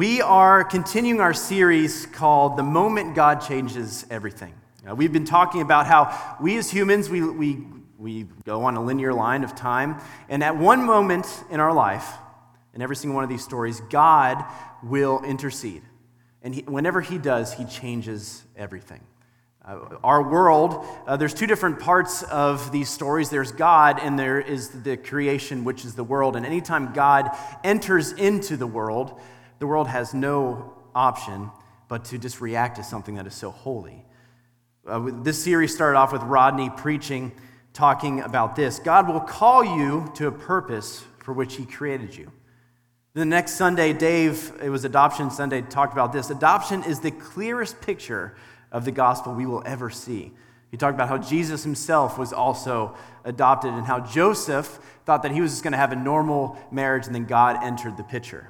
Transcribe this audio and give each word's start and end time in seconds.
We 0.00 0.22
are 0.22 0.64
continuing 0.64 1.20
our 1.20 1.34
series 1.34 2.06
called 2.06 2.56
The 2.56 2.62
Moment 2.62 3.14
God 3.14 3.42
Changes 3.42 4.06
Everything. 4.08 4.54
Uh, 4.88 4.94
we've 4.94 5.12
been 5.12 5.26
talking 5.26 5.60
about 5.60 5.86
how 5.86 6.38
we 6.40 6.56
as 6.56 6.70
humans, 6.70 7.10
we, 7.10 7.20
we, 7.20 7.58
we 7.98 8.22
go 8.46 8.64
on 8.64 8.76
a 8.76 8.82
linear 8.82 9.12
line 9.12 9.44
of 9.44 9.54
time, 9.54 10.00
and 10.30 10.42
at 10.42 10.56
one 10.56 10.86
moment 10.86 11.26
in 11.50 11.60
our 11.60 11.74
life, 11.74 12.14
in 12.72 12.80
every 12.80 12.96
single 12.96 13.14
one 13.14 13.24
of 13.24 13.28
these 13.28 13.44
stories, 13.44 13.82
God 13.90 14.42
will 14.82 15.22
intercede. 15.22 15.82
And 16.40 16.54
he, 16.54 16.62
whenever 16.62 17.02
He 17.02 17.18
does, 17.18 17.52
He 17.52 17.66
changes 17.66 18.42
everything. 18.56 19.02
Uh, 19.62 19.80
our 20.02 20.22
world, 20.22 20.82
uh, 21.06 21.18
there's 21.18 21.34
two 21.34 21.46
different 21.46 21.78
parts 21.78 22.22
of 22.22 22.72
these 22.72 22.88
stories. 22.88 23.28
There's 23.28 23.52
God, 23.52 24.00
and 24.00 24.18
there 24.18 24.40
is 24.40 24.70
the 24.70 24.96
creation, 24.96 25.62
which 25.62 25.84
is 25.84 25.94
the 25.94 26.04
world. 26.04 26.36
And 26.36 26.46
anytime 26.46 26.94
God 26.94 27.36
enters 27.62 28.12
into 28.12 28.56
the 28.56 28.66
world, 28.66 29.20
the 29.60 29.66
world 29.66 29.86
has 29.86 30.12
no 30.12 30.72
option 30.94 31.50
but 31.86 32.06
to 32.06 32.18
just 32.18 32.40
react 32.40 32.76
to 32.76 32.82
something 32.82 33.14
that 33.14 33.26
is 33.26 33.34
so 33.34 33.50
holy. 33.50 34.04
Uh, 34.86 35.10
this 35.22 35.42
series 35.42 35.72
started 35.74 35.98
off 35.98 36.12
with 36.12 36.22
Rodney 36.22 36.70
preaching, 36.70 37.30
talking 37.72 38.20
about 38.20 38.56
this 38.56 38.78
God 38.80 39.06
will 39.06 39.20
call 39.20 39.62
you 39.62 40.10
to 40.16 40.26
a 40.26 40.32
purpose 40.32 41.04
for 41.18 41.32
which 41.32 41.56
He 41.56 41.66
created 41.66 42.16
you. 42.16 42.32
The 43.12 43.24
next 43.24 43.52
Sunday, 43.52 43.92
Dave, 43.92 44.52
it 44.62 44.70
was 44.70 44.84
Adoption 44.84 45.30
Sunday, 45.30 45.62
talked 45.62 45.92
about 45.92 46.12
this. 46.12 46.30
Adoption 46.30 46.82
is 46.84 47.00
the 47.00 47.10
clearest 47.10 47.80
picture 47.80 48.36
of 48.72 48.84
the 48.84 48.92
gospel 48.92 49.34
we 49.34 49.46
will 49.46 49.62
ever 49.66 49.90
see. 49.90 50.32
He 50.70 50.76
talked 50.76 50.94
about 50.94 51.08
how 51.08 51.18
Jesus 51.18 51.64
himself 51.64 52.16
was 52.16 52.32
also 52.32 52.96
adopted 53.24 53.74
and 53.74 53.84
how 53.84 54.00
Joseph 54.00 54.78
thought 55.04 55.24
that 55.24 55.32
he 55.32 55.40
was 55.40 55.50
just 55.50 55.64
going 55.64 55.72
to 55.72 55.78
have 55.78 55.90
a 55.90 55.96
normal 55.96 56.56
marriage 56.70 57.06
and 57.06 57.14
then 57.14 57.24
God 57.24 57.58
entered 57.62 57.96
the 57.96 58.04
picture. 58.04 58.48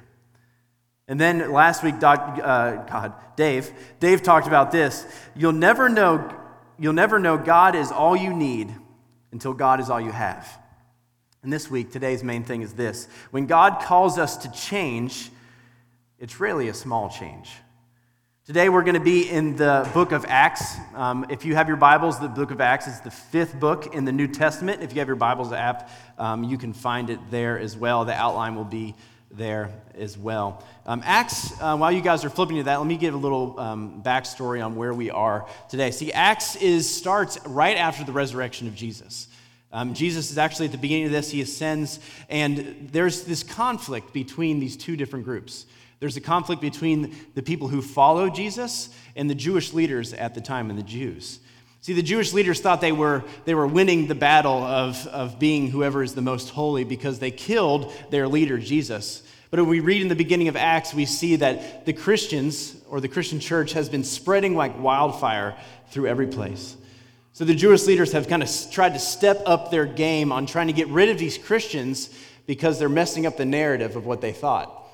And 1.11 1.19
then 1.19 1.51
last 1.51 1.83
week, 1.83 1.99
Doc, 1.99 2.39
uh, 2.41 2.83
God, 2.83 3.13
Dave, 3.35 3.69
Dave 3.99 4.23
talked 4.23 4.47
about 4.47 4.71
this. 4.71 5.05
You'll 5.35 5.51
never 5.51 5.89
know, 5.89 6.33
you'll 6.79 6.93
never 6.93 7.19
know 7.19 7.37
God 7.37 7.75
is 7.75 7.91
all 7.91 8.15
you 8.15 8.33
need 8.33 8.73
until 9.33 9.51
God 9.51 9.81
is 9.81 9.89
all 9.89 9.99
you 9.99 10.13
have. 10.13 10.47
And 11.43 11.51
this 11.51 11.69
week, 11.69 11.91
today's 11.91 12.23
main 12.23 12.45
thing 12.45 12.61
is 12.61 12.71
this: 12.75 13.09
when 13.29 13.45
God 13.45 13.81
calls 13.81 14.17
us 14.17 14.37
to 14.37 14.51
change, 14.53 15.29
it's 16.17 16.39
really 16.39 16.69
a 16.69 16.73
small 16.73 17.09
change. 17.09 17.51
Today, 18.45 18.69
we're 18.69 18.83
going 18.83 18.93
to 18.95 19.01
be 19.01 19.29
in 19.29 19.57
the 19.57 19.89
book 19.93 20.13
of 20.13 20.23
Acts. 20.29 20.77
Um, 20.95 21.25
if 21.29 21.43
you 21.43 21.55
have 21.55 21.67
your 21.67 21.75
Bibles, 21.75 22.21
the 22.21 22.29
book 22.29 22.51
of 22.51 22.61
Acts 22.61 22.87
is 22.87 23.01
the 23.01 23.11
fifth 23.11 23.59
book 23.59 23.93
in 23.93 24.05
the 24.05 24.13
New 24.13 24.29
Testament. 24.29 24.81
If 24.81 24.93
you 24.93 24.99
have 24.99 25.09
your 25.09 25.17
Bibles 25.17 25.51
app, 25.51 25.89
um, 26.17 26.45
you 26.45 26.57
can 26.57 26.71
find 26.71 27.09
it 27.09 27.19
there 27.31 27.59
as 27.59 27.75
well. 27.75 28.05
The 28.05 28.13
outline 28.13 28.55
will 28.55 28.63
be 28.63 28.95
there 29.33 29.71
as 29.95 30.17
well. 30.17 30.63
Um, 30.85 31.01
Acts, 31.05 31.51
uh, 31.61 31.77
while 31.77 31.91
you 31.91 32.01
guys 32.01 32.25
are 32.25 32.29
flipping 32.29 32.57
to 32.57 32.63
that, 32.63 32.77
let 32.77 32.87
me 32.87 32.97
give 32.97 33.13
a 33.13 33.17
little 33.17 33.59
um, 33.59 34.01
backstory 34.03 34.63
on 34.63 34.75
where 34.75 34.93
we 34.93 35.09
are 35.09 35.47
today. 35.69 35.91
See, 35.91 36.11
Acts 36.11 36.55
is, 36.55 36.93
starts 36.93 37.39
right 37.45 37.77
after 37.77 38.03
the 38.03 38.11
resurrection 38.11 38.67
of 38.67 38.75
Jesus. 38.75 39.27
Um, 39.73 39.93
Jesus 39.93 40.31
is 40.31 40.37
actually 40.37 40.65
at 40.65 40.73
the 40.73 40.77
beginning 40.77 41.05
of 41.05 41.11
this, 41.11 41.31
he 41.31 41.41
ascends, 41.41 41.99
and 42.29 42.89
there's 42.91 43.23
this 43.23 43.41
conflict 43.41 44.11
between 44.13 44.59
these 44.59 44.75
two 44.75 44.97
different 44.97 45.23
groups. 45.23 45.65
There's 46.01 46.17
a 46.17 46.21
conflict 46.21 46.61
between 46.61 47.15
the 47.35 47.43
people 47.43 47.67
who 47.67 47.81
follow 47.81 48.29
Jesus 48.29 48.89
and 49.15 49.29
the 49.29 49.35
Jewish 49.35 49.71
leaders 49.71 50.13
at 50.13 50.33
the 50.33 50.41
time 50.41 50.69
and 50.69 50.77
the 50.77 50.83
Jews. 50.83 51.39
See, 51.81 51.93
the 51.93 52.03
Jewish 52.03 52.31
leaders 52.31 52.61
thought 52.61 52.79
they 52.79 52.91
were, 52.91 53.23
they 53.45 53.55
were 53.55 53.65
winning 53.65 54.05
the 54.05 54.13
battle 54.13 54.63
of, 54.63 55.07
of 55.07 55.39
being 55.39 55.67
whoever 55.67 56.03
is 56.03 56.13
the 56.13 56.21
most 56.21 56.49
holy 56.49 56.83
because 56.83 57.17
they 57.17 57.31
killed 57.31 57.91
their 58.11 58.27
leader, 58.27 58.59
Jesus. 58.59 59.23
But 59.49 59.65
we 59.65 59.79
read 59.79 60.03
in 60.03 60.07
the 60.07 60.15
beginning 60.15 60.47
of 60.47 60.55
Acts, 60.55 60.93
we 60.93 61.05
see 61.05 61.37
that 61.37 61.87
the 61.87 61.93
Christians 61.93 62.75
or 62.87 63.01
the 63.01 63.07
Christian 63.07 63.39
church 63.39 63.73
has 63.73 63.89
been 63.89 64.03
spreading 64.03 64.55
like 64.55 64.79
wildfire 64.79 65.57
through 65.89 66.05
every 66.05 66.27
place. 66.27 66.77
So 67.33 67.45
the 67.45 67.55
Jewish 67.55 67.87
leaders 67.87 68.11
have 68.11 68.27
kind 68.27 68.43
of 68.43 68.49
tried 68.71 68.93
to 68.93 68.99
step 68.99 69.41
up 69.47 69.71
their 69.71 69.85
game 69.87 70.31
on 70.31 70.45
trying 70.45 70.67
to 70.67 70.73
get 70.73 70.87
rid 70.89 71.09
of 71.09 71.17
these 71.17 71.37
Christians 71.37 72.15
because 72.45 72.77
they're 72.77 72.89
messing 72.89 73.25
up 73.25 73.37
the 73.37 73.45
narrative 73.45 73.95
of 73.95 74.05
what 74.05 74.21
they 74.21 74.33
thought. 74.33 74.87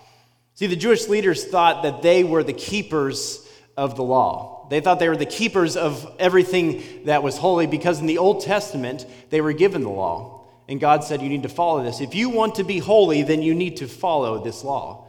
See, 0.53 0.67
the 0.67 0.75
Jewish 0.78 1.07
leaders 1.09 1.45
thought 1.45 1.83
that 1.83 2.01
they 2.01 2.23
were 2.23 2.44
the 2.44 2.53
keepers 2.53 3.47
of 3.77 3.95
the 3.95 4.03
law. 4.03 4.67
They 4.69 4.81
thought 4.81 4.99
they 4.99 5.07
were 5.07 5.15
the 5.15 5.25
keepers 5.25 5.77
of 5.77 6.11
everything 6.19 6.83
that 7.05 7.23
was 7.23 7.38
holy 7.38 7.67
because 7.67 7.99
in 7.99 8.07
the 8.07 8.17
Old 8.17 8.43
Testament, 8.43 9.05
they 9.29 9.39
were 9.39 9.53
given 9.53 9.83
the 9.83 9.89
law. 9.89 10.45
And 10.67 10.79
God 10.81 11.03
said, 11.03 11.21
You 11.21 11.29
need 11.29 11.43
to 11.43 11.49
follow 11.49 11.83
this. 11.83 12.01
If 12.01 12.13
you 12.13 12.29
want 12.29 12.55
to 12.55 12.63
be 12.63 12.79
holy, 12.79 13.23
then 13.23 13.41
you 13.41 13.55
need 13.55 13.77
to 13.77 13.88
follow 13.88 14.43
this 14.43 14.63
law. 14.63 15.07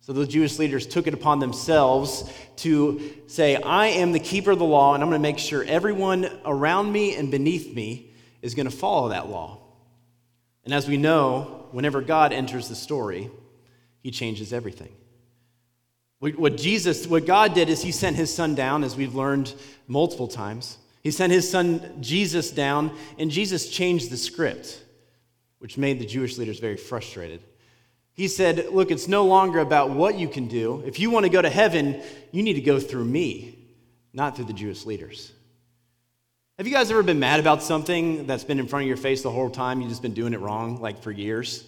So 0.00 0.14
the 0.14 0.26
Jewish 0.26 0.58
leaders 0.58 0.86
took 0.86 1.06
it 1.06 1.12
upon 1.12 1.38
themselves 1.38 2.32
to 2.56 3.14
say, 3.26 3.56
I 3.56 3.88
am 3.88 4.12
the 4.12 4.18
keeper 4.18 4.52
of 4.52 4.58
the 4.58 4.64
law, 4.64 4.94
and 4.94 5.02
I'm 5.02 5.10
going 5.10 5.20
to 5.20 5.22
make 5.22 5.38
sure 5.38 5.62
everyone 5.62 6.30
around 6.46 6.90
me 6.90 7.14
and 7.14 7.30
beneath 7.30 7.74
me 7.74 8.14
is 8.40 8.54
going 8.54 8.70
to 8.70 8.74
follow 8.74 9.10
that 9.10 9.28
law. 9.28 9.58
And 10.64 10.72
as 10.72 10.88
we 10.88 10.96
know, 10.96 11.66
whenever 11.72 12.00
God 12.00 12.32
enters 12.32 12.68
the 12.68 12.74
story, 12.74 13.30
he 14.02 14.10
changes 14.10 14.52
everything. 14.52 14.97
What 16.20 16.56
Jesus, 16.56 17.06
what 17.06 17.26
God 17.26 17.54
did 17.54 17.68
is 17.68 17.82
he 17.82 17.92
sent 17.92 18.16
his 18.16 18.34
son 18.34 18.56
down, 18.56 18.82
as 18.82 18.96
we've 18.96 19.14
learned 19.14 19.54
multiple 19.86 20.26
times. 20.26 20.78
He 21.02 21.12
sent 21.12 21.32
his 21.32 21.48
son 21.48 21.98
Jesus 22.00 22.50
down, 22.50 22.90
and 23.18 23.30
Jesus 23.30 23.70
changed 23.70 24.10
the 24.10 24.16
script, 24.16 24.82
which 25.60 25.78
made 25.78 26.00
the 26.00 26.06
Jewish 26.06 26.36
leaders 26.36 26.58
very 26.58 26.76
frustrated. 26.76 27.40
He 28.14 28.26
said, 28.26 28.70
Look, 28.72 28.90
it's 28.90 29.06
no 29.06 29.26
longer 29.26 29.60
about 29.60 29.90
what 29.90 30.18
you 30.18 30.28
can 30.28 30.48
do. 30.48 30.82
If 30.84 30.98
you 30.98 31.08
want 31.10 31.24
to 31.24 31.30
go 31.30 31.40
to 31.40 31.48
heaven, 31.48 32.02
you 32.32 32.42
need 32.42 32.54
to 32.54 32.60
go 32.60 32.80
through 32.80 33.04
me, 33.04 33.56
not 34.12 34.34
through 34.34 34.46
the 34.46 34.52
Jewish 34.52 34.84
leaders. 34.84 35.30
Have 36.58 36.66
you 36.66 36.72
guys 36.72 36.90
ever 36.90 37.04
been 37.04 37.20
mad 37.20 37.38
about 37.38 37.62
something 37.62 38.26
that's 38.26 38.42
been 38.42 38.58
in 38.58 38.66
front 38.66 38.82
of 38.82 38.88
your 38.88 38.96
face 38.96 39.22
the 39.22 39.30
whole 39.30 39.48
time? 39.48 39.80
You've 39.80 39.90
just 39.90 40.02
been 40.02 40.14
doing 40.14 40.34
it 40.34 40.40
wrong, 40.40 40.80
like 40.80 41.00
for 41.00 41.12
years? 41.12 41.64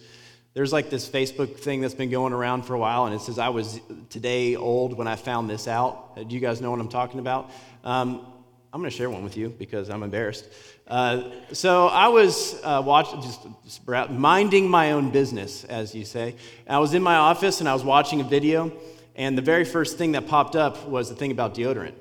There's 0.53 0.73
like 0.73 0.89
this 0.89 1.07
Facebook 1.07 1.59
thing 1.59 1.79
that's 1.79 1.93
been 1.93 2.09
going 2.09 2.33
around 2.33 2.63
for 2.63 2.73
a 2.73 2.79
while, 2.79 3.05
and 3.05 3.15
it 3.15 3.21
says, 3.21 3.39
I 3.39 3.49
was 3.49 3.79
today 4.09 4.57
old 4.57 4.97
when 4.97 5.07
I 5.07 5.15
found 5.15 5.49
this 5.49 5.65
out. 5.65 6.11
Uh, 6.17 6.23
do 6.23 6.35
you 6.35 6.41
guys 6.41 6.59
know 6.59 6.69
what 6.71 6.81
I'm 6.81 6.89
talking 6.89 7.21
about? 7.21 7.51
Um, 7.85 8.25
I'm 8.73 8.81
going 8.81 8.91
to 8.91 8.95
share 8.95 9.09
one 9.09 9.23
with 9.23 9.37
you 9.37 9.47
because 9.47 9.89
I'm 9.89 10.03
embarrassed. 10.03 10.47
Uh, 10.87 11.29
so 11.53 11.87
I 11.87 12.09
was 12.09 12.59
uh, 12.63 12.81
watching, 12.85 13.21
just, 13.21 13.47
just 13.63 13.87
minding 13.87 14.69
my 14.69 14.91
own 14.91 15.09
business, 15.09 15.63
as 15.63 15.95
you 15.95 16.03
say. 16.03 16.35
I 16.67 16.79
was 16.79 16.93
in 16.93 17.01
my 17.01 17.15
office 17.15 17.61
and 17.61 17.69
I 17.69 17.73
was 17.73 17.83
watching 17.85 18.19
a 18.19 18.25
video, 18.25 18.73
and 19.15 19.37
the 19.37 19.41
very 19.41 19.63
first 19.63 19.97
thing 19.97 20.13
that 20.13 20.27
popped 20.27 20.57
up 20.57 20.85
was 20.85 21.07
the 21.07 21.15
thing 21.15 21.31
about 21.31 21.55
deodorant. 21.55 21.95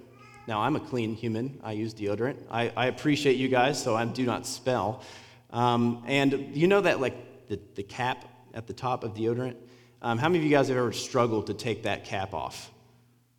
Now, 0.48 0.62
I'm 0.62 0.74
a 0.74 0.80
clean 0.80 1.14
human. 1.14 1.60
I 1.62 1.72
use 1.72 1.94
deodorant. 1.94 2.36
I, 2.50 2.72
I 2.76 2.86
appreciate 2.86 3.36
you 3.36 3.46
guys, 3.46 3.80
so 3.80 3.94
I 3.94 4.04
do 4.06 4.26
not 4.26 4.44
spell. 4.44 5.04
Um, 5.50 6.02
and 6.08 6.56
you 6.56 6.66
know 6.66 6.80
that, 6.80 7.00
like, 7.00 7.48
the, 7.48 7.60
the 7.76 7.84
cap 7.84 8.24
at 8.54 8.66
the 8.66 8.72
top 8.72 9.04
of 9.04 9.14
deodorant. 9.14 9.56
Um, 10.02 10.18
how 10.18 10.28
many 10.28 10.38
of 10.38 10.44
you 10.44 10.50
guys 10.50 10.68
have 10.68 10.76
ever 10.76 10.92
struggled 10.92 11.48
to 11.48 11.54
take 11.54 11.82
that 11.82 12.04
cap 12.04 12.32
off? 12.34 12.70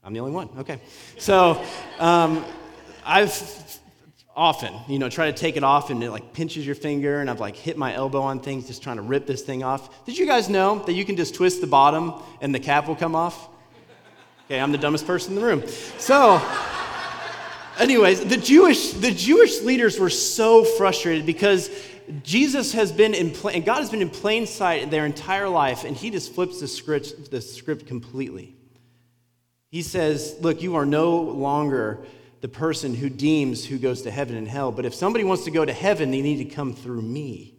I'm 0.03 0.13
the 0.13 0.19
only 0.19 0.31
one. 0.31 0.49
Okay. 0.59 0.79
So 1.17 1.63
um, 1.99 2.43
I've 3.05 3.79
often, 4.35 4.73
you 4.87 4.97
know, 4.97 5.09
try 5.09 5.29
to 5.29 5.37
take 5.37 5.57
it 5.57 5.63
off 5.63 5.89
and 5.89 6.03
it 6.03 6.11
like 6.11 6.33
pinches 6.33 6.65
your 6.65 6.75
finger 6.75 7.19
and 7.19 7.29
I've 7.29 7.39
like 7.39 7.55
hit 7.55 7.77
my 7.77 7.93
elbow 7.93 8.21
on 8.21 8.39
things 8.39 8.67
just 8.67 8.81
trying 8.81 8.95
to 8.95 9.01
rip 9.01 9.27
this 9.27 9.41
thing 9.41 9.63
off. 9.63 10.05
Did 10.05 10.17
you 10.17 10.25
guys 10.25 10.49
know 10.49 10.79
that 10.85 10.93
you 10.93 11.05
can 11.05 11.17
just 11.17 11.35
twist 11.35 11.61
the 11.61 11.67
bottom 11.67 12.13
and 12.41 12.53
the 12.53 12.59
cap 12.59 12.87
will 12.87 12.95
come 12.95 13.15
off? 13.15 13.49
Okay, 14.45 14.59
I'm 14.59 14.71
the 14.71 14.77
dumbest 14.77 15.07
person 15.07 15.33
in 15.33 15.39
the 15.39 15.45
room. 15.45 15.65
So, 15.97 16.41
anyways, 17.79 18.25
the 18.25 18.37
Jewish 18.37 18.91
the 18.91 19.11
Jewish 19.11 19.61
leaders 19.61 19.99
were 19.99 20.09
so 20.09 20.63
frustrated 20.63 21.25
because 21.25 21.69
Jesus 22.23 22.73
has 22.73 22.91
been 22.91 23.13
in 23.13 23.31
plain, 23.31 23.63
God 23.63 23.79
has 23.79 23.89
been 23.89 24.01
in 24.01 24.09
plain 24.09 24.47
sight 24.47 24.89
their 24.91 25.05
entire 25.05 25.49
life, 25.49 25.83
and 25.83 25.95
he 25.95 26.09
just 26.09 26.33
flips 26.33 26.59
the 26.59 26.67
script, 26.67 27.31
the 27.31 27.41
script 27.41 27.87
completely. 27.87 28.55
He 29.69 29.81
says, 29.81 30.35
Look, 30.41 30.61
you 30.61 30.75
are 30.75 30.85
no 30.85 31.21
longer 31.21 32.05
the 32.41 32.47
person 32.47 32.95
who 32.95 33.09
deems 33.09 33.65
who 33.65 33.77
goes 33.77 34.01
to 34.03 34.11
heaven 34.11 34.35
and 34.35 34.47
hell, 34.47 34.71
but 34.71 34.85
if 34.85 34.93
somebody 34.93 35.23
wants 35.23 35.45
to 35.45 35.51
go 35.51 35.63
to 35.63 35.73
heaven, 35.73 36.11
they 36.11 36.21
need 36.21 36.37
to 36.37 36.55
come 36.55 36.73
through 36.73 37.01
me. 37.01 37.55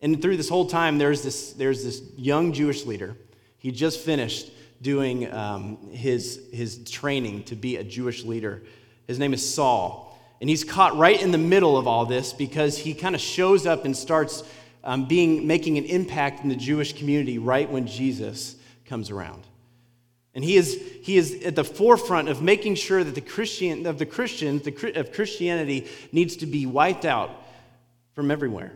And 0.00 0.20
through 0.20 0.36
this 0.36 0.48
whole 0.48 0.66
time, 0.66 0.98
there's 0.98 1.22
this, 1.22 1.52
there's 1.52 1.84
this 1.84 2.02
young 2.16 2.52
Jewish 2.52 2.84
leader. 2.84 3.16
He 3.58 3.70
just 3.70 4.00
finished 4.00 4.50
doing 4.82 5.32
um, 5.32 5.90
his, 5.90 6.48
his 6.52 6.84
training 6.84 7.44
to 7.44 7.56
be 7.56 7.76
a 7.76 7.84
Jewish 7.84 8.24
leader. 8.24 8.62
His 9.06 9.18
name 9.18 9.32
is 9.32 9.54
Saul. 9.54 10.05
And 10.40 10.50
he's 10.50 10.64
caught 10.64 10.96
right 10.96 11.20
in 11.20 11.30
the 11.30 11.38
middle 11.38 11.76
of 11.76 11.86
all 11.86 12.06
this 12.06 12.32
because 12.32 12.76
he 12.78 12.94
kind 12.94 13.14
of 13.14 13.20
shows 13.20 13.66
up 13.66 13.84
and 13.84 13.96
starts 13.96 14.42
um, 14.84 15.06
being, 15.06 15.46
making 15.46 15.78
an 15.78 15.84
impact 15.84 16.42
in 16.42 16.48
the 16.48 16.56
Jewish 16.56 16.92
community 16.92 17.38
right 17.38 17.70
when 17.70 17.86
Jesus 17.86 18.56
comes 18.84 19.10
around. 19.10 19.44
And 20.34 20.44
he 20.44 20.56
is, 20.56 20.80
he 21.02 21.16
is 21.16 21.42
at 21.44 21.56
the 21.56 21.64
forefront 21.64 22.28
of 22.28 22.42
making 22.42 22.74
sure 22.74 23.02
that 23.02 23.14
the 23.14 23.22
Christian, 23.22 23.86
of 23.86 23.98
the 23.98 24.04
Christians, 24.04 24.62
the, 24.62 25.00
of 25.00 25.10
Christianity 25.12 25.88
needs 26.12 26.36
to 26.36 26.46
be 26.46 26.66
wiped 26.66 27.06
out 27.06 27.30
from 28.12 28.30
everywhere. 28.30 28.72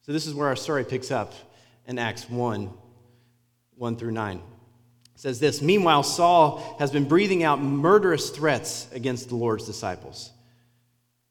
So 0.00 0.12
this 0.12 0.26
is 0.26 0.34
where 0.34 0.48
our 0.48 0.56
story 0.56 0.84
picks 0.84 1.10
up 1.10 1.34
in 1.86 1.98
Acts 1.98 2.28
1, 2.28 2.72
1 3.76 3.96
through 3.96 4.12
9. 4.12 4.36
It 4.38 4.42
says 5.14 5.38
this 5.38 5.60
Meanwhile, 5.60 6.04
Saul 6.04 6.76
has 6.78 6.90
been 6.90 7.04
breathing 7.04 7.44
out 7.44 7.60
murderous 7.60 8.30
threats 8.30 8.88
against 8.92 9.28
the 9.28 9.36
Lord's 9.36 9.66
disciples. 9.66 10.32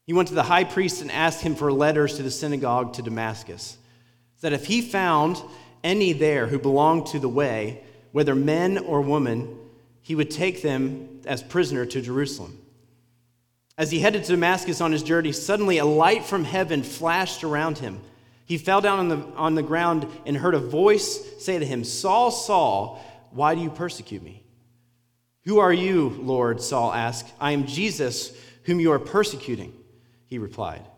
He 0.06 0.12
went 0.12 0.28
to 0.28 0.34
the 0.34 0.42
high 0.42 0.64
priest 0.64 1.00
and 1.00 1.10
asked 1.10 1.42
him 1.42 1.54
for 1.54 1.72
letters 1.72 2.16
to 2.16 2.22
the 2.22 2.30
synagogue 2.30 2.94
to 2.94 3.02
Damascus, 3.02 3.78
that 4.40 4.52
if 4.52 4.66
he 4.66 4.82
found 4.82 5.40
any 5.84 6.12
there 6.12 6.46
who 6.46 6.58
belonged 6.58 7.06
to 7.06 7.18
the 7.18 7.28
way, 7.28 7.82
whether 8.12 8.34
men 8.34 8.78
or 8.78 9.00
women, 9.00 9.58
he 10.00 10.14
would 10.14 10.30
take 10.30 10.62
them 10.62 11.20
as 11.26 11.42
prisoner 11.42 11.86
to 11.86 12.00
Jerusalem. 12.00 12.58
As 13.78 13.90
he 13.90 14.00
headed 14.00 14.24
to 14.24 14.32
Damascus 14.32 14.80
on 14.80 14.92
his 14.92 15.02
journey, 15.02 15.32
suddenly 15.32 15.78
a 15.78 15.84
light 15.84 16.24
from 16.24 16.44
heaven 16.44 16.82
flashed 16.82 17.42
around 17.42 17.78
him. 17.78 18.00
He 18.44 18.58
fell 18.58 18.80
down 18.80 18.98
on 18.98 19.08
the, 19.08 19.16
on 19.36 19.54
the 19.54 19.62
ground 19.62 20.06
and 20.26 20.36
heard 20.36 20.54
a 20.54 20.58
voice 20.58 21.20
say 21.42 21.58
to 21.58 21.64
him, 21.64 21.84
Saul, 21.84 22.30
Saul, 22.30 23.02
why 23.30 23.54
do 23.54 23.62
you 23.62 23.70
persecute 23.70 24.22
me? 24.22 24.42
Who 25.44 25.58
are 25.58 25.72
you, 25.72 26.10
Lord? 26.20 26.60
Saul 26.60 26.92
asked. 26.92 27.32
I 27.40 27.52
am 27.52 27.66
Jesus, 27.66 28.36
whom 28.64 28.78
you 28.78 28.92
are 28.92 28.98
persecuting, 28.98 29.72
he 30.32 30.38
replied. 30.38 30.88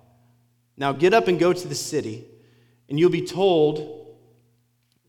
Now 0.77 0.93
get 0.93 1.13
up 1.13 1.27
and 1.27 1.41
go 1.41 1.53
to 1.53 1.69
the 1.69 1.75
city, 1.75 2.25
and 2.89 3.01
you'll 3.01 3.11
be 3.11 3.27
told 3.27 4.15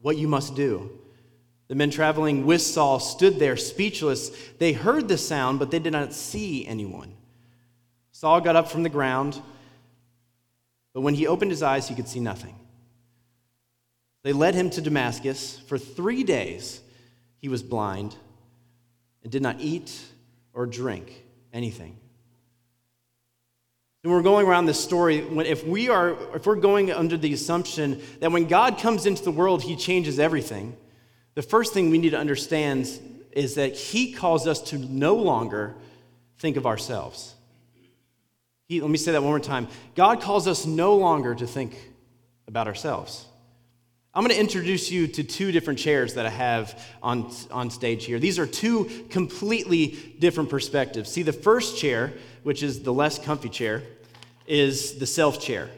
what 0.01 0.17
you 0.17 0.27
must 0.27 0.55
do. 0.55 0.89
The 1.67 1.75
men 1.75 1.91
traveling 1.91 2.43
with 2.43 2.63
Saul 2.63 2.99
stood 2.99 3.37
there 3.37 3.55
speechless. 3.55 4.31
They 4.57 4.73
heard 4.73 5.07
the 5.07 5.19
sound, 5.19 5.59
but 5.59 5.69
they 5.69 5.77
did 5.77 5.93
not 5.93 6.11
see 6.11 6.65
anyone. 6.65 7.13
Saul 8.13 8.41
got 8.41 8.55
up 8.55 8.67
from 8.67 8.81
the 8.81 8.89
ground, 8.89 9.39
but 10.95 11.01
when 11.01 11.13
he 11.13 11.27
opened 11.27 11.51
his 11.51 11.61
eyes, 11.61 11.87
he 11.87 11.93
could 11.93 12.07
see 12.07 12.19
nothing. 12.19 12.55
They 14.23 14.33
led 14.33 14.55
him 14.55 14.71
to 14.71 14.81
Damascus. 14.81 15.59
For 15.67 15.77
three 15.77 16.23
days, 16.23 16.81
he 17.37 17.47
was 17.47 17.61
blind 17.61 18.15
and 19.21 19.31
did 19.31 19.43
not 19.43 19.57
eat 19.59 19.95
or 20.51 20.65
drink 20.65 21.23
anything. 21.53 21.99
And 24.05 24.13
we're 24.13 24.21
going 24.21 24.45
around 24.45 24.67
this 24.67 24.79
story, 24.79 25.21
when 25.21 25.47
if 25.47 25.65
we 25.65 25.89
are, 25.89 26.15
if 26.35 26.45
we're 26.45 26.57
going 26.57 26.91
under 26.91 27.17
the 27.17 27.33
assumption 27.33 27.99
that 28.19 28.31
when 28.31 28.45
God 28.45 28.77
comes 28.77 29.07
into 29.07 29.23
the 29.23 29.31
world, 29.31 29.63
He 29.63 29.75
changes 29.75 30.19
everything, 30.19 30.77
the 31.33 31.41
first 31.41 31.73
thing 31.73 31.89
we 31.89 31.97
need 31.97 32.11
to 32.11 32.19
understand 32.19 32.87
is 33.31 33.55
that 33.55 33.75
He 33.75 34.13
calls 34.13 34.45
us 34.45 34.61
to 34.61 34.77
no 34.77 35.15
longer 35.15 35.73
think 36.37 36.55
of 36.55 36.67
ourselves. 36.67 37.33
He, 38.67 38.79
let 38.79 38.91
me 38.91 38.99
say 38.99 39.11
that 39.11 39.23
one 39.23 39.31
more 39.31 39.39
time. 39.39 39.69
God 39.95 40.21
calls 40.21 40.47
us 40.47 40.67
no 40.67 40.97
longer 40.97 41.33
to 41.33 41.47
think 41.47 41.75
about 42.47 42.67
ourselves. 42.67 43.25
I'm 44.13 44.23
going 44.23 44.35
to 44.35 44.39
introduce 44.39 44.91
you 44.91 45.07
to 45.07 45.23
two 45.23 45.51
different 45.51 45.79
chairs 45.79 46.13
that 46.13 46.27
I 46.27 46.29
have 46.29 46.79
on, 47.01 47.33
on 47.49 47.71
stage 47.71 48.05
here. 48.05 48.19
These 48.19 48.37
are 48.37 48.45
two 48.45 49.07
completely 49.09 50.15
different 50.19 50.51
perspectives. 50.51 51.11
See, 51.11 51.23
the 51.23 51.33
first 51.33 51.77
chair, 51.77 52.13
which 52.43 52.61
is 52.61 52.83
the 52.83 52.93
less 52.93 53.19
comfy 53.19 53.49
chair, 53.49 53.81
is 54.47 54.97
the 54.99 55.07
self 55.07 55.39
chair. 55.39 55.69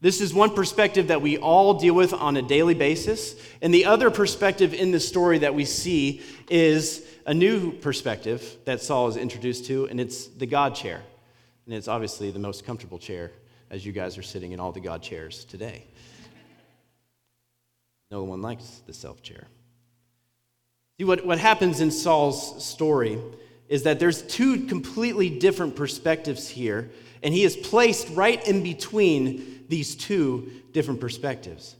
This 0.00 0.20
is 0.20 0.32
one 0.32 0.54
perspective 0.54 1.08
that 1.08 1.22
we 1.22 1.38
all 1.38 1.74
deal 1.74 1.94
with 1.94 2.12
on 2.12 2.36
a 2.36 2.42
daily 2.42 2.74
basis. 2.74 3.34
And 3.60 3.74
the 3.74 3.86
other 3.86 4.10
perspective 4.10 4.72
in 4.72 4.92
the 4.92 5.00
story 5.00 5.38
that 5.38 5.54
we 5.54 5.64
see 5.64 6.22
is 6.48 7.04
a 7.26 7.34
new 7.34 7.72
perspective 7.72 8.56
that 8.64 8.80
Saul 8.80 9.08
is 9.08 9.16
introduced 9.16 9.66
to, 9.66 9.86
and 9.86 10.00
it's 10.00 10.28
the 10.28 10.46
God 10.46 10.76
chair. 10.76 11.02
And 11.66 11.74
it's 11.74 11.88
obviously 11.88 12.30
the 12.30 12.38
most 12.38 12.64
comfortable 12.64 12.98
chair 12.98 13.32
as 13.70 13.84
you 13.84 13.92
guys 13.92 14.16
are 14.16 14.22
sitting 14.22 14.52
in 14.52 14.60
all 14.60 14.72
the 14.72 14.80
God 14.80 15.02
chairs 15.02 15.44
today. 15.44 15.84
No 18.10 18.22
one 18.22 18.40
likes 18.40 18.82
the 18.86 18.94
self 18.94 19.22
chair. 19.22 19.46
See, 20.96 21.04
what, 21.04 21.26
what 21.26 21.38
happens 21.38 21.80
in 21.80 21.90
Saul's 21.90 22.64
story 22.64 23.18
is 23.68 23.82
that 23.82 23.98
there's 23.98 24.22
two 24.22 24.66
completely 24.66 25.30
different 25.30 25.76
perspectives 25.76 26.48
here, 26.48 26.90
and 27.22 27.34
he 27.34 27.44
is 27.44 27.56
placed 27.56 28.08
right 28.10 28.46
in 28.46 28.62
between 28.62 29.64
these 29.68 29.94
two 29.94 30.50
different 30.72 31.00
perspectives. 31.00 31.76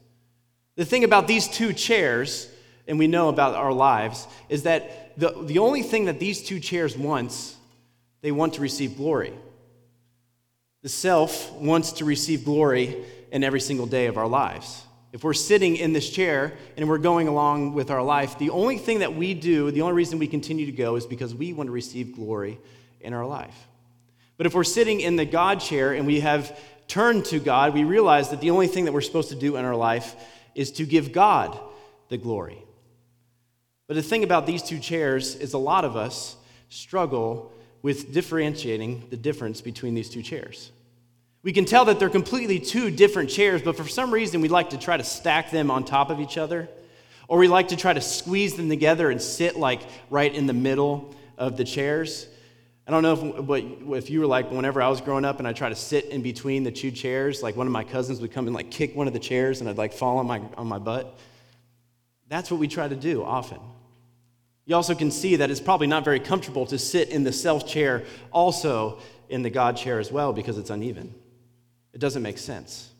The 0.77 0.85
thing 0.85 1.05
about 1.05 1.27
these 1.27 1.49
two 1.49 1.73
chairs, 1.73 2.49
and 2.87 2.99
we 2.99 3.07
know 3.07 3.29
about 3.29 3.55
our 3.55 3.73
lives, 3.73 4.27
is 4.49 4.65
that 4.65 5.19
the, 5.19 5.35
the 5.45 5.59
only 5.59 5.83
thing 5.83 6.05
that 6.05 6.21
these 6.21 6.43
two 6.43 6.61
chairs 6.61 6.97
wants, 6.97 7.57
they 8.21 8.33
want 8.33 8.55
to 8.55 8.61
receive 8.61 8.97
glory. 8.97 9.33
The 10.83 10.89
self 10.89 11.53
wants 11.53 11.93
to 11.93 12.05
receive 12.05 12.45
glory 12.45 13.05
in 13.33 13.43
every 13.43 13.61
single 13.61 13.87
day 13.87 14.07
of 14.07 14.17
our 14.17 14.29
lives. 14.29 14.85
If 15.13 15.25
we're 15.25 15.35
sitting 15.35 15.77
in 15.77 15.93
this 15.93 16.11
chair 16.11 16.53
and 16.77 16.89
we're 16.89 16.99
going 16.99 17.29
along 17.29 17.73
with 17.73 17.91
our 17.91 18.03
life, 18.03 18.39
the 18.39 18.51
only 18.51 18.77
thing 18.77 18.99
that 18.99 19.15
we 19.15 19.33
do, 19.33 19.71
the 19.71 19.83
only 19.83 19.95
reason 19.95 20.19
we 20.19 20.27
continue 20.27 20.67
to 20.67 20.73
go 20.73 20.97
is 20.97 21.07
because 21.07 21.35
we 21.35 21.53
want 21.53 21.69
to 21.69 21.73
receive 21.73 22.15
glory 22.15 22.59
in 23.01 23.15
our 23.15 23.27
life. 23.27 23.57
But 24.37 24.47
if 24.47 24.55
we're 24.55 24.65
sitting 24.65 25.01
in 25.01 25.17
the 25.17 25.25
God 25.25 25.61
chair 25.61 25.95
and 25.95 26.07
we 26.07 26.21
have 26.21 26.59
turned 26.89 27.25
to 27.27 27.39
God, 27.39 27.75
we 27.75 27.85
realize 27.85 28.31
that 28.31 28.41
the 28.41 28.51
only 28.51 28.67
thing 28.67 28.85
that 28.85 28.93
we're 28.93 29.01
supposed 29.01 29.31
to 29.31 29.35
do 29.35 29.57
in 29.57 29.65
our 29.65 29.77
life 29.77 30.15
is 30.55 30.73
to 30.73 30.85
give 30.85 31.13
God 31.13 31.59
the 32.09 32.19
glory. 32.19 32.63
But 33.87 33.95
the 33.95 34.03
thing 34.03 34.25
about 34.25 34.47
these 34.47 34.63
two 34.63 34.79
chairs 34.79 35.35
is 35.35 35.55
a 35.55 35.59
lot 35.59 35.85
of 35.85 35.97
us 35.97 36.37
struggle 36.69 37.53
with 37.81 38.13
differentiating 38.13 39.07
the 39.09 39.17
difference 39.17 39.61
between 39.61 39.95
these 39.95 40.11
two 40.11 40.23
chairs. 40.23 40.71
We 41.43 41.53
can 41.53 41.65
tell 41.65 41.85
that 41.87 41.99
they're 41.99 42.11
completely 42.11 42.59
two 42.59 42.91
different 42.91 43.31
chairs, 43.31 43.63
but 43.63 43.77
for 43.77 43.87
some 43.87 44.13
reason 44.13 44.41
we 44.41 44.49
like 44.49 44.71
to 44.71 44.79
try 44.79 44.97
to 44.97 45.05
stack 45.05 45.51
them 45.51 45.71
on 45.71 45.85
top 45.85 46.11
of 46.11 46.21
each 46.21 46.37
other, 46.37 46.69
or 47.29 47.39
we 47.39 47.49
like 47.49 47.69
to 47.69 47.77
try 47.77 47.93
to 47.93 48.01
squeeze 48.01 48.57
them 48.57 48.69
together 48.69 49.11
and 49.11 49.23
sit 49.23 49.57
like 49.57 49.83
right 50.11 50.35
in 50.35 50.47
the 50.47 50.53
middle 50.53 51.15
of 51.37 51.57
the 51.57 51.65
chairs. 51.65 52.27
I 52.87 52.91
don't 52.91 53.03
know 53.03 53.55
if, 53.55 54.05
if 54.05 54.11
you 54.11 54.21
were 54.21 54.27
like 54.27 54.51
whenever 54.51 54.81
I 54.81 54.89
was 54.89 55.03
growing 55.03 55.27
up 55.27 55.39
and 55.39 55.47
I 55.47 55.53
tried 55.53 55.69
to 55.69 55.77
sit 55.77 56.07
in 56.07 56.23
between 56.23 56.65
the 56.65 56.73
two 56.73 56.91
chairs, 56.91 57.43
like 57.43 57.55
one 57.55 57.67
of 57.67 57.73
my 57.73 57.85
cousins 57.85 58.21
would 58.21 58.33
come 58.33 58.47
and 58.47 58.55
like 58.55 58.71
kick 58.71 58.97
one 58.97 59.07
of 59.07 59.13
the 59.13 59.19
chairs 59.19 59.61
and 59.61 59.69
I'd 59.69 59.77
like 59.77 59.93
fall 59.93 60.17
on 60.17 60.27
my, 60.27 60.41
on 60.57 60.67
my 60.67 60.79
butt. 60.79 61.19
That's 62.29 62.51
what 62.51 62.59
we 62.59 62.67
try 62.67 62.89
to 62.89 62.97
do 62.97 63.23
often. 63.23 63.61
You 64.65 64.75
also 64.75 64.95
can 64.95 65.11
see 65.11 65.37
that 65.37 65.51
it's 65.51 65.61
probably 65.61 65.87
not 65.87 66.05
very 66.05 66.21
comfortable 66.21 66.67
to 66.67 66.79
sit 66.79 67.11
in 67.11 67.25
the 67.25 67.33
self 67.33 67.67
chair, 67.67 68.05
also 68.33 69.01
in 69.29 69.43
the 69.43 69.51
God 69.51 69.77
chair 69.77 69.99
as 69.99 70.11
well, 70.11 70.33
because 70.33 70.59
it's 70.59 70.71
uneven. 70.71 71.15
It 71.99 72.01
doesn't 72.01 72.23
make 72.23 72.39
sense. 72.39 72.91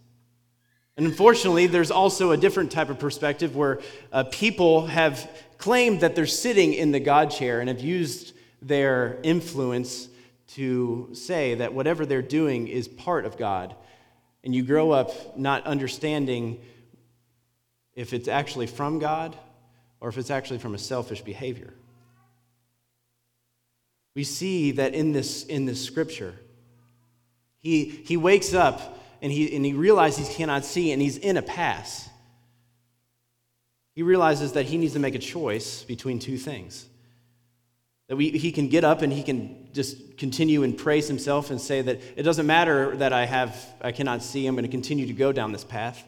And 0.97 1.07
unfortunately, 1.07 1.69
there's 1.69 1.93
also 1.93 2.33
a 2.33 2.37
different 2.37 2.73
type 2.73 2.91
of 2.91 2.99
perspective 2.99 3.55
where 3.55 3.79
uh, 4.11 4.25
people 4.25 4.89
have 4.89 5.31
claimed 5.57 6.01
that 6.01 6.17
they're 6.17 6.27
sitting 6.27 6.75
in 6.75 6.91
the 6.91 6.99
God 6.99 7.31
chair 7.31 7.61
and 7.61 7.69
have 7.69 7.81
used 7.81 8.33
their 8.61 9.21
influence 9.23 10.09
to 10.55 11.11
say 11.13 11.55
that 11.55 11.73
whatever 11.75 12.05
they're 12.05 12.23
doing 12.23 12.67
is 12.67 12.89
part 12.89 13.25
of 13.25 13.39
God. 13.39 13.77
And 14.43 14.53
you 14.53 14.65
grow 14.65 14.91
up 14.91 15.39
not 15.39 15.65
understanding 15.65 16.59
if 17.95 18.13
it's 18.13 18.27
actually 18.27 18.67
from 18.67 18.99
God 18.99 19.37
or 20.01 20.09
if 20.09 20.19
it's 20.19 20.33
actually 20.33 20.59
from 20.59 20.75
a 20.75 20.79
selfish 20.79 21.21
behavior. 21.21 21.73
We 24.17 24.25
see 24.25 24.73
that 24.73 24.93
in 24.93 25.13
this, 25.13 25.45
in 25.45 25.67
this 25.67 25.85
scripture, 25.85 26.35
he, 27.61 27.85
he 27.85 28.17
wakes 28.17 28.55
up 28.55 28.99
and 29.21 29.33
he, 29.33 29.55
and 29.55 29.65
he 29.65 29.73
realizes 29.73 30.29
he 30.29 30.35
cannot 30.35 30.65
see 30.65 30.93
and 30.93 31.03
he's 31.03 31.17
in 31.17 31.37
a 31.37 31.43
pass. 31.43 32.09
He 33.95 34.03
realizes 34.03 34.53
that 34.53 34.67
he 34.67 34.79
needs 34.79 34.93
to 34.93 35.01
make 35.01 35.15
a 35.15 35.19
choice 35.19 35.83
between 35.83 36.21
two 36.21 36.39
things. 36.39 36.87
That 38.07 38.17
we, 38.17 38.31
he 38.31 38.53
can 38.53 38.69
get 38.69 38.85
up 38.85 39.03
and 39.03 39.13
he 39.13 39.23
can 39.23 39.69
just 39.73 40.17
continue 40.17 40.63
and 40.63 40.79
praise 40.79 41.09
himself 41.09 41.51
and 41.51 41.61
say 41.61 41.83
that 41.83 42.01
it 42.17 42.23
doesn't 42.23 42.47
matter 42.47 42.97
that 42.97 43.13
I 43.13 43.27
have 43.27 43.57
I 43.81 43.93
cannot 43.93 44.23
see, 44.23 44.47
I'm 44.47 44.55
going 44.55 44.65
to 44.65 44.71
continue 44.71 45.07
to 45.07 45.13
go 45.13 45.33
down 45.33 45.53
this 45.53 45.65
path. 45.65 46.03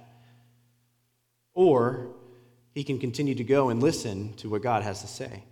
Or 1.53 2.15
he 2.73 2.85
can 2.85 2.99
continue 2.99 3.35
to 3.35 3.45
go 3.45 3.69
and 3.69 3.83
listen 3.83 4.35
to 4.35 4.49
what 4.49 4.63
God 4.63 4.83
has 4.83 5.03
to 5.03 5.09
say. 5.09 5.43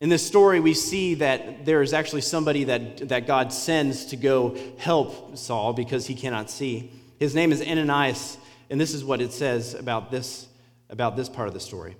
In 0.00 0.10
this 0.10 0.26
story, 0.26 0.60
we 0.60 0.74
see 0.74 1.14
that 1.14 1.64
there 1.64 1.80
is 1.80 1.94
actually 1.94 2.20
somebody 2.20 2.64
that, 2.64 3.08
that 3.08 3.26
God 3.26 3.50
sends 3.50 4.06
to 4.06 4.16
go 4.16 4.54
help 4.76 5.38
Saul 5.38 5.72
because 5.72 6.06
he 6.06 6.14
cannot 6.14 6.50
see. 6.50 6.92
His 7.18 7.34
name 7.34 7.50
is 7.50 7.62
Ananias, 7.62 8.36
and 8.68 8.78
this 8.78 8.92
is 8.92 9.02
what 9.02 9.22
it 9.22 9.32
says 9.32 9.72
about 9.72 10.10
this, 10.10 10.48
about 10.90 11.16
this 11.16 11.30
part 11.30 11.48
of 11.48 11.54
the 11.54 11.60
story. 11.60 11.96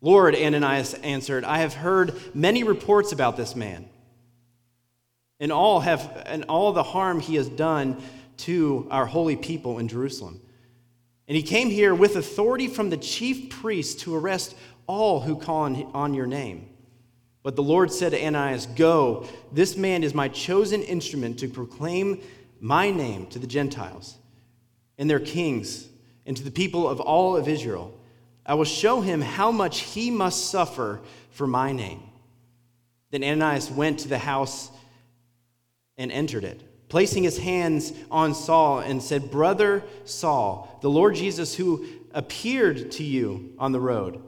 Lord, 0.00 0.34
Ananias 0.34 0.94
answered, 0.94 1.44
I 1.44 1.58
have 1.58 1.74
heard 1.74 2.14
many 2.34 2.64
reports 2.64 3.12
about 3.12 3.36
this 3.36 3.54
man, 3.54 3.90
and 5.38 5.52
all, 5.52 5.80
have, 5.80 6.22
and 6.24 6.44
all 6.44 6.72
the 6.72 6.82
harm 6.82 7.20
he 7.20 7.34
has 7.34 7.48
done 7.48 8.02
to 8.38 8.88
our 8.90 9.04
holy 9.04 9.36
people 9.36 9.78
in 9.78 9.88
Jerusalem. 9.88 10.40
And 11.26 11.36
he 11.36 11.42
came 11.42 11.68
here 11.68 11.94
with 11.94 12.16
authority 12.16 12.68
from 12.68 12.88
the 12.88 12.96
chief 12.96 13.50
priest 13.50 14.00
to 14.00 14.16
arrest 14.16 14.56
all 14.86 15.20
who 15.20 15.36
call 15.36 15.64
on, 15.64 15.82
on 15.92 16.14
your 16.14 16.26
name. 16.26 16.70
But 17.48 17.56
the 17.56 17.62
Lord 17.62 17.90
said 17.90 18.12
to 18.12 18.22
Ananias, 18.22 18.66
Go, 18.66 19.26
this 19.50 19.74
man 19.74 20.04
is 20.04 20.12
my 20.12 20.28
chosen 20.28 20.82
instrument 20.82 21.38
to 21.38 21.48
proclaim 21.48 22.20
my 22.60 22.90
name 22.90 23.26
to 23.28 23.38
the 23.38 23.46
Gentiles 23.46 24.18
and 24.98 25.08
their 25.08 25.18
kings 25.18 25.88
and 26.26 26.36
to 26.36 26.44
the 26.44 26.50
people 26.50 26.86
of 26.86 27.00
all 27.00 27.38
of 27.38 27.48
Israel. 27.48 27.98
I 28.44 28.52
will 28.52 28.66
show 28.66 29.00
him 29.00 29.22
how 29.22 29.50
much 29.50 29.80
he 29.80 30.10
must 30.10 30.50
suffer 30.50 31.00
for 31.30 31.46
my 31.46 31.72
name. 31.72 32.02
Then 33.12 33.24
Ananias 33.24 33.70
went 33.70 34.00
to 34.00 34.08
the 34.08 34.18
house 34.18 34.70
and 35.96 36.12
entered 36.12 36.44
it, 36.44 36.60
placing 36.90 37.22
his 37.22 37.38
hands 37.38 37.94
on 38.10 38.34
Saul 38.34 38.80
and 38.80 39.02
said, 39.02 39.30
Brother 39.30 39.84
Saul, 40.04 40.78
the 40.82 40.90
Lord 40.90 41.14
Jesus, 41.14 41.54
who 41.54 41.86
appeared 42.12 42.92
to 42.92 43.02
you 43.02 43.54
on 43.58 43.72
the 43.72 43.80
road 43.80 44.22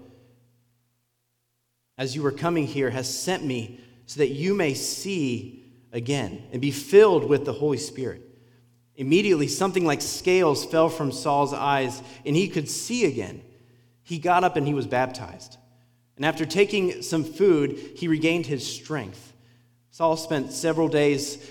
as 2.01 2.17
you 2.17 2.23
were 2.23 2.33
coming 2.33 2.67
here, 2.67 2.89
has 2.89 3.15
sent 3.15 3.45
me 3.45 3.79
so 4.07 4.21
that 4.21 4.31
you 4.31 4.55
may 4.55 4.73
see 4.73 5.63
again 5.93 6.43
and 6.51 6.59
be 6.59 6.71
filled 6.71 7.29
with 7.29 7.45
the 7.45 7.53
Holy 7.53 7.77
Spirit. 7.77 8.23
Immediately, 8.97 9.49
something 9.49 9.85
like 9.85 10.01
scales 10.01 10.65
fell 10.65 10.89
from 10.89 11.13
Saul's 11.13 11.53
eyes, 11.53 12.03
and 12.25 12.35
he 12.35 12.49
could 12.49 12.71
see 12.71 13.05
again 13.05 13.43
he 14.03 14.19
got 14.19 14.45
up 14.45 14.57
and 14.57 14.67
he 14.67 14.73
was 14.73 14.87
baptized. 14.87 15.59
And 16.17 16.25
after 16.25 16.47
taking 16.47 17.03
some 17.03 17.23
food, 17.23 17.79
he 17.97 18.09
regained 18.09 18.47
his 18.47 18.67
strength. 18.67 19.35
Saul 19.91 20.17
spent 20.17 20.53
several 20.53 20.89
days 20.89 21.51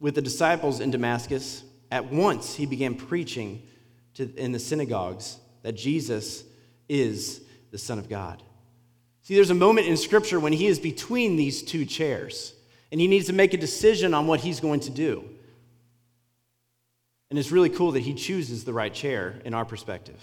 with 0.00 0.16
the 0.16 0.20
disciples 0.20 0.80
in 0.80 0.90
Damascus. 0.90 1.62
At 1.92 2.12
once, 2.12 2.56
he 2.56 2.66
began 2.66 2.96
preaching 2.96 3.62
to, 4.14 4.34
in 4.34 4.50
the 4.50 4.58
synagogues 4.58 5.38
that 5.62 5.76
Jesus 5.76 6.42
is 6.88 7.40
the 7.70 7.78
Son 7.78 8.00
of 8.00 8.08
God. 8.08 8.42
See, 9.26 9.34
there's 9.34 9.50
a 9.50 9.54
moment 9.54 9.88
in 9.88 9.96
Scripture 9.96 10.38
when 10.38 10.52
he 10.52 10.68
is 10.68 10.78
between 10.78 11.34
these 11.34 11.60
two 11.60 11.84
chairs, 11.84 12.54
and 12.92 13.00
he 13.00 13.08
needs 13.08 13.26
to 13.26 13.32
make 13.32 13.54
a 13.54 13.56
decision 13.56 14.14
on 14.14 14.28
what 14.28 14.38
he's 14.38 14.60
going 14.60 14.78
to 14.78 14.90
do. 14.90 15.24
And 17.28 17.36
it's 17.36 17.50
really 17.50 17.68
cool 17.68 17.90
that 17.90 18.04
he 18.04 18.14
chooses 18.14 18.62
the 18.62 18.72
right 18.72 18.94
chair 18.94 19.42
in 19.44 19.52
our 19.52 19.64
perspective. 19.64 20.14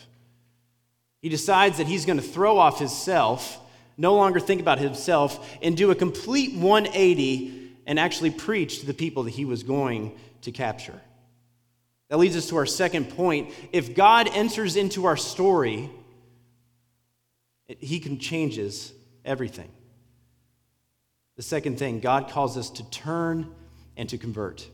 He 1.22 1.28
decides 1.28 1.80
that 1.80 1.88
he's 1.88 2.06
going 2.06 2.16
to 2.16 2.24
throw 2.26 2.58
off 2.58 2.80
his 2.80 2.94
self, 2.94 3.60
no 3.98 4.16
longer 4.16 4.40
think 4.40 4.62
about 4.62 4.80
himself, 4.80 5.54
and 5.62 5.76
do 5.76 5.92
a 5.92 5.96
complete 5.96 6.56
180 6.56 7.74
and 7.86 8.00
actually 8.00 8.32
preach 8.32 8.80
to 8.80 8.86
the 8.86 8.94
people 8.94 9.24
that 9.24 9.32
he 9.32 9.44
was 9.44 9.64
going 9.64 10.18
to 10.44 10.54
capture. 10.54 11.02
That 12.08 12.20
leads 12.20 12.38
us 12.38 12.48
to 12.48 12.56
our 12.56 12.66
second 12.66 13.10
point. 13.10 13.52
If 13.74 13.96
God 13.96 14.30
enters 14.30 14.78
into 14.78 15.04
our 15.04 15.18
story, 15.18 15.90
he 17.68 18.00
can 18.00 18.20
changes 18.20 18.94
everything. 19.26 19.72
The 21.36 21.44
second 21.44 21.80
thing, 21.80 22.00
God 22.00 22.30
calls 22.30 22.58
us 22.58 22.70
to 22.72 22.90
turn 22.90 23.54
and 23.98 24.08
to 24.10 24.18
convert. 24.18 24.68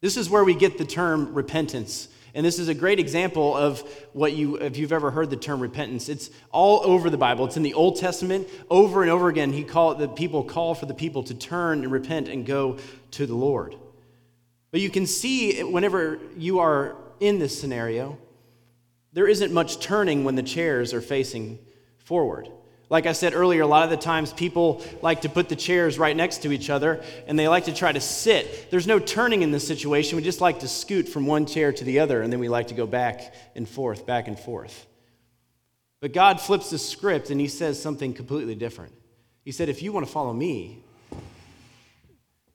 This 0.00 0.16
is 0.16 0.28
where 0.28 0.44
we 0.44 0.54
get 0.54 0.78
the 0.78 0.84
term 0.84 1.34
repentance 1.34 2.08
and 2.34 2.46
this 2.46 2.58
is 2.58 2.68
a 2.68 2.74
great 2.74 2.98
example 2.98 3.54
of 3.54 3.80
what 4.14 4.32
you, 4.32 4.56
if 4.56 4.78
you've 4.78 4.92
ever 4.92 5.10
heard 5.10 5.28
the 5.28 5.36
term 5.36 5.60
repentance, 5.60 6.08
it's 6.08 6.30
all 6.50 6.80
over 6.84 7.10
the 7.10 7.18
Bible. 7.18 7.44
It's 7.44 7.58
in 7.58 7.62
the 7.62 7.74
Old 7.74 7.96
Testament. 7.96 8.48
Over 8.70 9.02
and 9.02 9.10
over 9.10 9.28
again, 9.28 9.52
he 9.52 9.64
call, 9.64 9.94
the 9.94 10.08
people 10.08 10.42
call 10.42 10.74
for 10.74 10.86
the 10.86 10.94
people 10.94 11.22
to 11.24 11.34
turn 11.34 11.82
and 11.82 11.92
repent 11.92 12.28
and 12.28 12.46
go 12.46 12.78
to 13.12 13.26
the 13.26 13.34
Lord. 13.34 13.76
But 14.70 14.80
you 14.80 14.88
can 14.88 15.06
see 15.06 15.62
whenever 15.62 16.18
you 16.38 16.60
are 16.60 16.96
in 17.20 17.38
this 17.38 17.58
scenario, 17.58 18.16
there 19.12 19.26
isn't 19.26 19.52
much 19.52 19.78
turning 19.80 20.24
when 20.24 20.34
the 20.34 20.42
chairs 20.42 20.94
are 20.94 21.00
facing 21.00 21.58
forward. 21.98 22.48
Like 22.88 23.06
I 23.06 23.12
said 23.12 23.32
earlier, 23.32 23.62
a 23.62 23.66
lot 23.66 23.84
of 23.84 23.90
the 23.90 23.96
times 23.96 24.34
people 24.34 24.82
like 25.00 25.22
to 25.22 25.28
put 25.30 25.48
the 25.48 25.56
chairs 25.56 25.98
right 25.98 26.14
next 26.14 26.42
to 26.42 26.52
each 26.52 26.68
other 26.68 27.02
and 27.26 27.38
they 27.38 27.48
like 27.48 27.64
to 27.64 27.74
try 27.74 27.90
to 27.90 28.00
sit. 28.00 28.70
There's 28.70 28.86
no 28.86 28.98
turning 28.98 29.40
in 29.40 29.50
this 29.50 29.66
situation. 29.66 30.16
We 30.16 30.22
just 30.22 30.42
like 30.42 30.60
to 30.60 30.68
scoot 30.68 31.08
from 31.08 31.26
one 31.26 31.46
chair 31.46 31.72
to 31.72 31.84
the 31.84 32.00
other 32.00 32.20
and 32.20 32.30
then 32.30 32.38
we 32.38 32.50
like 32.50 32.68
to 32.68 32.74
go 32.74 32.86
back 32.86 33.34
and 33.54 33.66
forth, 33.66 34.04
back 34.04 34.28
and 34.28 34.38
forth. 34.38 34.86
But 36.00 36.12
God 36.12 36.40
flips 36.40 36.68
the 36.68 36.78
script 36.78 37.30
and 37.30 37.40
he 37.40 37.48
says 37.48 37.80
something 37.80 38.12
completely 38.12 38.54
different. 38.54 38.92
He 39.44 39.52
said, 39.52 39.68
If 39.68 39.82
you 39.82 39.92
want 39.92 40.06
to 40.06 40.12
follow 40.12 40.32
me, 40.32 40.82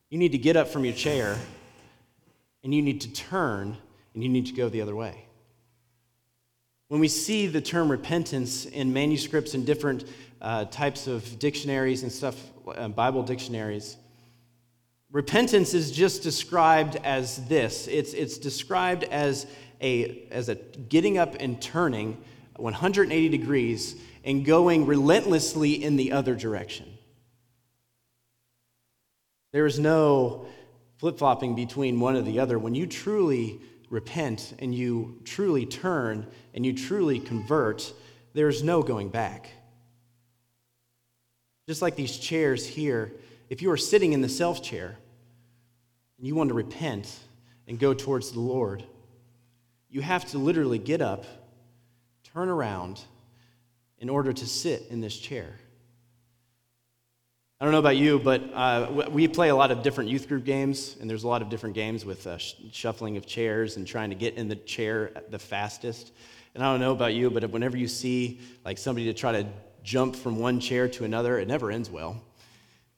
you 0.10 0.20
need 0.20 0.34
to 0.34 0.38
get 0.38 0.56
up 0.56 0.68
from 0.68 0.86
your 0.86 0.94
chair 0.94 1.38
and 2.64 2.76
you 2.76 2.82
need 2.82 3.02
to 3.02 3.14
turn 3.14 3.78
and 4.14 4.22
you 4.22 4.30
need 4.30 4.48
to 4.48 4.54
go 4.54 4.70
the 4.70 4.82
other 4.82 4.96
way. 4.96 5.27
When 6.90 7.02
we 7.02 7.10
see 7.10 7.48
the 7.48 7.60
term 7.60 7.92
repentance 7.92 8.66
in 8.66 8.94
manuscripts 8.94 9.54
and 9.54 9.66
different 9.66 10.06
uh, 10.42 10.66
types 10.66 11.08
of 11.08 11.38
dictionaries 11.38 12.04
and 12.04 12.12
stuff, 12.12 12.42
uh, 12.68 12.88
Bible 12.88 13.24
dictionaries, 13.24 13.98
repentance 15.12 15.74
is 15.74 15.92
just 15.92 16.24
described 16.24 16.96
as 17.04 17.46
this 17.48 17.88
it's, 17.88 18.14
it's 18.14 18.38
described 18.38 19.04
as 19.06 19.48
a, 19.82 20.28
as 20.32 20.48
a 20.48 20.56
getting 20.56 21.18
up 21.18 21.36
and 21.40 21.62
turning 21.62 22.18
180 22.56 23.30
degrees 23.30 23.96
and 24.24 24.46
going 24.46 24.86
relentlessly 24.86 25.84
in 25.84 25.98
the 25.98 26.14
other 26.14 26.36
direction. 26.36 26.86
There 29.52 29.66
is 29.66 29.78
no 29.78 30.48
flip 30.98 31.18
flopping 31.18 31.56
between 31.56 32.00
one 32.00 32.16
or 32.16 32.22
the 32.22 32.40
other. 32.40 32.58
When 32.58 32.76
you 32.76 32.88
truly 32.88 33.60
repent 33.90 34.54
and 34.60 34.74
you 34.74 35.22
truly 35.24 35.66
turn 35.66 36.28
and 36.54 36.66
you 36.66 36.74
truly 36.74 37.20
convert, 37.20 37.92
there's 38.34 38.64
no 38.64 38.82
going 38.82 39.10
back. 39.10 39.50
Just 41.68 41.82
like 41.82 41.96
these 41.96 42.18
chairs 42.18 42.66
here, 42.66 43.14
if 43.50 43.62
you 43.62 43.72
are 43.72 43.78
sitting 43.78 44.14
in 44.14 44.22
the 44.22 44.30
self 44.30 44.64
chair 44.64 44.98
and 46.18 46.28
you 46.28 46.36
want 46.36 46.50
to 46.50 46.54
repent 46.54 47.20
and 47.68 47.80
go 47.80 47.94
towards 47.94 48.32
the 48.32 48.40
Lord, 48.40 48.84
you 49.90 50.02
have 50.02 50.26
to 50.32 50.38
literally 50.38 50.80
get 50.80 51.02
up, 51.02 51.26
turn 52.24 52.50
around 52.50 53.02
in 54.00 54.10
order 54.10 54.32
to 54.32 54.46
sit 54.46 54.88
in 54.90 55.02
this 55.02 55.18
chair. 55.18 55.56
I 57.60 57.66
don't 57.66 57.72
know 57.72 57.80
about 57.80 57.98
you, 57.98 58.20
but 58.20 58.54
uh, 58.54 59.10
we 59.10 59.28
play 59.28 59.50
a 59.50 59.56
lot 59.56 59.72
of 59.72 59.82
different 59.82 60.12
youth 60.12 60.28
group 60.28 60.44
games, 60.44 60.96
and 61.02 61.10
there's 61.10 61.24
a 61.24 61.28
lot 61.28 61.42
of 61.42 61.50
different 61.50 61.74
games 61.74 62.06
with 62.06 62.28
uh, 62.28 62.38
shuffling 62.38 63.18
of 63.18 63.26
chairs 63.26 63.78
and 63.78 63.88
trying 63.88 64.12
to 64.12 64.16
get 64.16 64.36
in 64.36 64.48
the 64.48 64.56
chair 64.56 65.24
the 65.32 65.40
fastest. 65.40 66.12
And 66.54 66.64
I 66.64 66.72
don't 66.72 66.80
know 66.80 66.92
about 66.92 67.16
you, 67.16 67.32
but 67.32 67.50
whenever 67.50 67.76
you 67.76 67.88
see 67.88 68.42
like 68.64 68.78
somebody 68.78 69.08
to 69.08 69.14
try 69.16 69.32
to 69.32 69.48
jump 69.82 70.16
from 70.16 70.38
one 70.38 70.60
chair 70.60 70.88
to 70.88 71.04
another, 71.04 71.40
it 71.40 71.48
never 71.48 71.72
ends 71.72 71.90
well. 71.90 72.24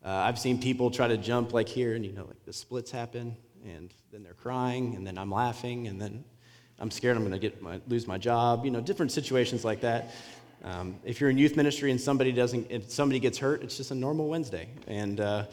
Uh, 0.04 0.10
I've 0.10 0.38
seen 0.38 0.60
people 0.60 0.92
try 0.92 1.08
to 1.08 1.16
jump 1.16 1.54
like 1.54 1.70
here, 1.70 1.96
and 1.96 2.06
you 2.06 2.12
know, 2.12 2.26
like 2.26 2.44
the 2.44 2.52
splits 2.52 2.92
happen, 2.92 3.38
and 3.64 3.94
then 4.12 4.24
they're 4.24 4.34
crying, 4.34 4.94
and 4.96 5.08
then 5.08 5.18
I'm 5.18 5.32
laughing, 5.32 5.88
and 5.88 6.02
then 6.02 6.26
I'm 6.80 6.92
scared 6.92 7.16
I'm 7.16 7.24
going 7.24 7.32
to 7.32 7.40
get 7.40 7.62
my, 7.62 7.80
lose 7.88 8.08
my 8.08 8.18
job. 8.18 8.66
You 8.66 8.72
know, 8.72 8.82
different 8.82 9.14
situations 9.14 9.64
like 9.64 9.80
that. 9.82 10.12
Um, 10.64 11.00
if 11.06 11.22
you're 11.22 11.30
in 11.30 11.38
youth 11.38 11.56
ministry 11.56 11.92
and 11.92 12.00
somebody 12.00 12.32
doesn't, 12.32 12.70
if 12.70 12.92
somebody 12.92 13.20
gets 13.20 13.38
hurt, 13.38 13.64
it's 13.64 13.78
just 13.78 13.92
a 13.92 13.96
normal 13.96 14.28
Wednesday, 14.28 14.68
and 14.88 15.20
uh, 15.20 15.46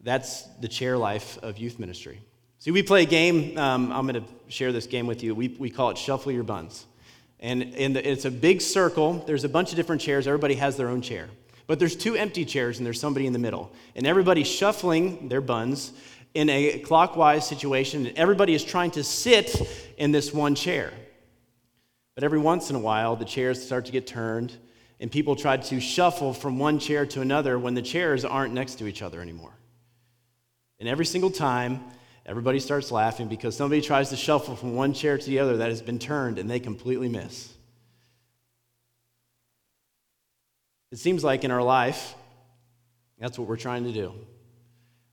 that's 0.00 0.44
the 0.60 0.68
chair 0.68 0.96
life 0.96 1.38
of 1.42 1.58
youth 1.58 1.78
ministry. 1.78 2.20
See, 2.60 2.70
we 2.72 2.82
play 2.82 3.02
a 3.02 3.06
game. 3.06 3.56
Um, 3.56 3.92
I'm 3.92 4.06
going 4.06 4.22
to 4.22 4.28
share 4.48 4.72
this 4.72 4.86
game 4.86 5.06
with 5.06 5.22
you. 5.22 5.34
We, 5.34 5.48
we 5.60 5.70
call 5.70 5.90
it 5.90 5.98
Shuffle 5.98 6.32
Your 6.32 6.42
Buns. 6.42 6.86
And, 7.40 7.74
and 7.76 7.94
the, 7.94 8.10
it's 8.10 8.24
a 8.24 8.32
big 8.32 8.60
circle. 8.60 9.22
There's 9.26 9.44
a 9.44 9.48
bunch 9.48 9.70
of 9.70 9.76
different 9.76 10.02
chairs. 10.02 10.26
Everybody 10.26 10.54
has 10.56 10.76
their 10.76 10.88
own 10.88 11.00
chair. 11.00 11.28
But 11.68 11.78
there's 11.78 11.94
two 11.94 12.16
empty 12.16 12.44
chairs, 12.44 12.78
and 12.78 12.86
there's 12.86 12.98
somebody 12.98 13.26
in 13.26 13.32
the 13.32 13.38
middle. 13.38 13.70
And 13.94 14.06
everybody's 14.08 14.48
shuffling 14.48 15.28
their 15.28 15.40
buns 15.40 15.92
in 16.34 16.50
a 16.50 16.80
clockwise 16.80 17.46
situation. 17.46 18.06
And 18.06 18.18
everybody 18.18 18.54
is 18.54 18.64
trying 18.64 18.90
to 18.92 19.04
sit 19.04 19.94
in 19.96 20.10
this 20.10 20.34
one 20.34 20.56
chair. 20.56 20.92
But 22.18 22.24
every 22.24 22.40
once 22.40 22.68
in 22.68 22.74
a 22.74 22.80
while, 22.80 23.14
the 23.14 23.24
chairs 23.24 23.64
start 23.64 23.84
to 23.84 23.92
get 23.92 24.04
turned, 24.04 24.52
and 24.98 25.08
people 25.08 25.36
try 25.36 25.56
to 25.56 25.78
shuffle 25.78 26.34
from 26.34 26.58
one 26.58 26.80
chair 26.80 27.06
to 27.06 27.20
another 27.20 27.56
when 27.60 27.74
the 27.74 27.80
chairs 27.80 28.24
aren't 28.24 28.52
next 28.52 28.80
to 28.80 28.88
each 28.88 29.02
other 29.02 29.20
anymore. 29.22 29.52
And 30.80 30.88
every 30.88 31.06
single 31.06 31.30
time, 31.30 31.80
everybody 32.26 32.58
starts 32.58 32.90
laughing 32.90 33.28
because 33.28 33.56
somebody 33.56 33.80
tries 33.80 34.08
to 34.08 34.16
shuffle 34.16 34.56
from 34.56 34.74
one 34.74 34.94
chair 34.94 35.16
to 35.16 35.24
the 35.24 35.38
other 35.38 35.58
that 35.58 35.68
has 35.68 35.80
been 35.80 36.00
turned, 36.00 36.40
and 36.40 36.50
they 36.50 36.58
completely 36.58 37.08
miss. 37.08 37.52
It 40.90 40.98
seems 40.98 41.22
like 41.22 41.44
in 41.44 41.52
our 41.52 41.62
life, 41.62 42.16
that's 43.20 43.38
what 43.38 43.46
we're 43.46 43.56
trying 43.56 43.84
to 43.84 43.92
do. 43.92 44.12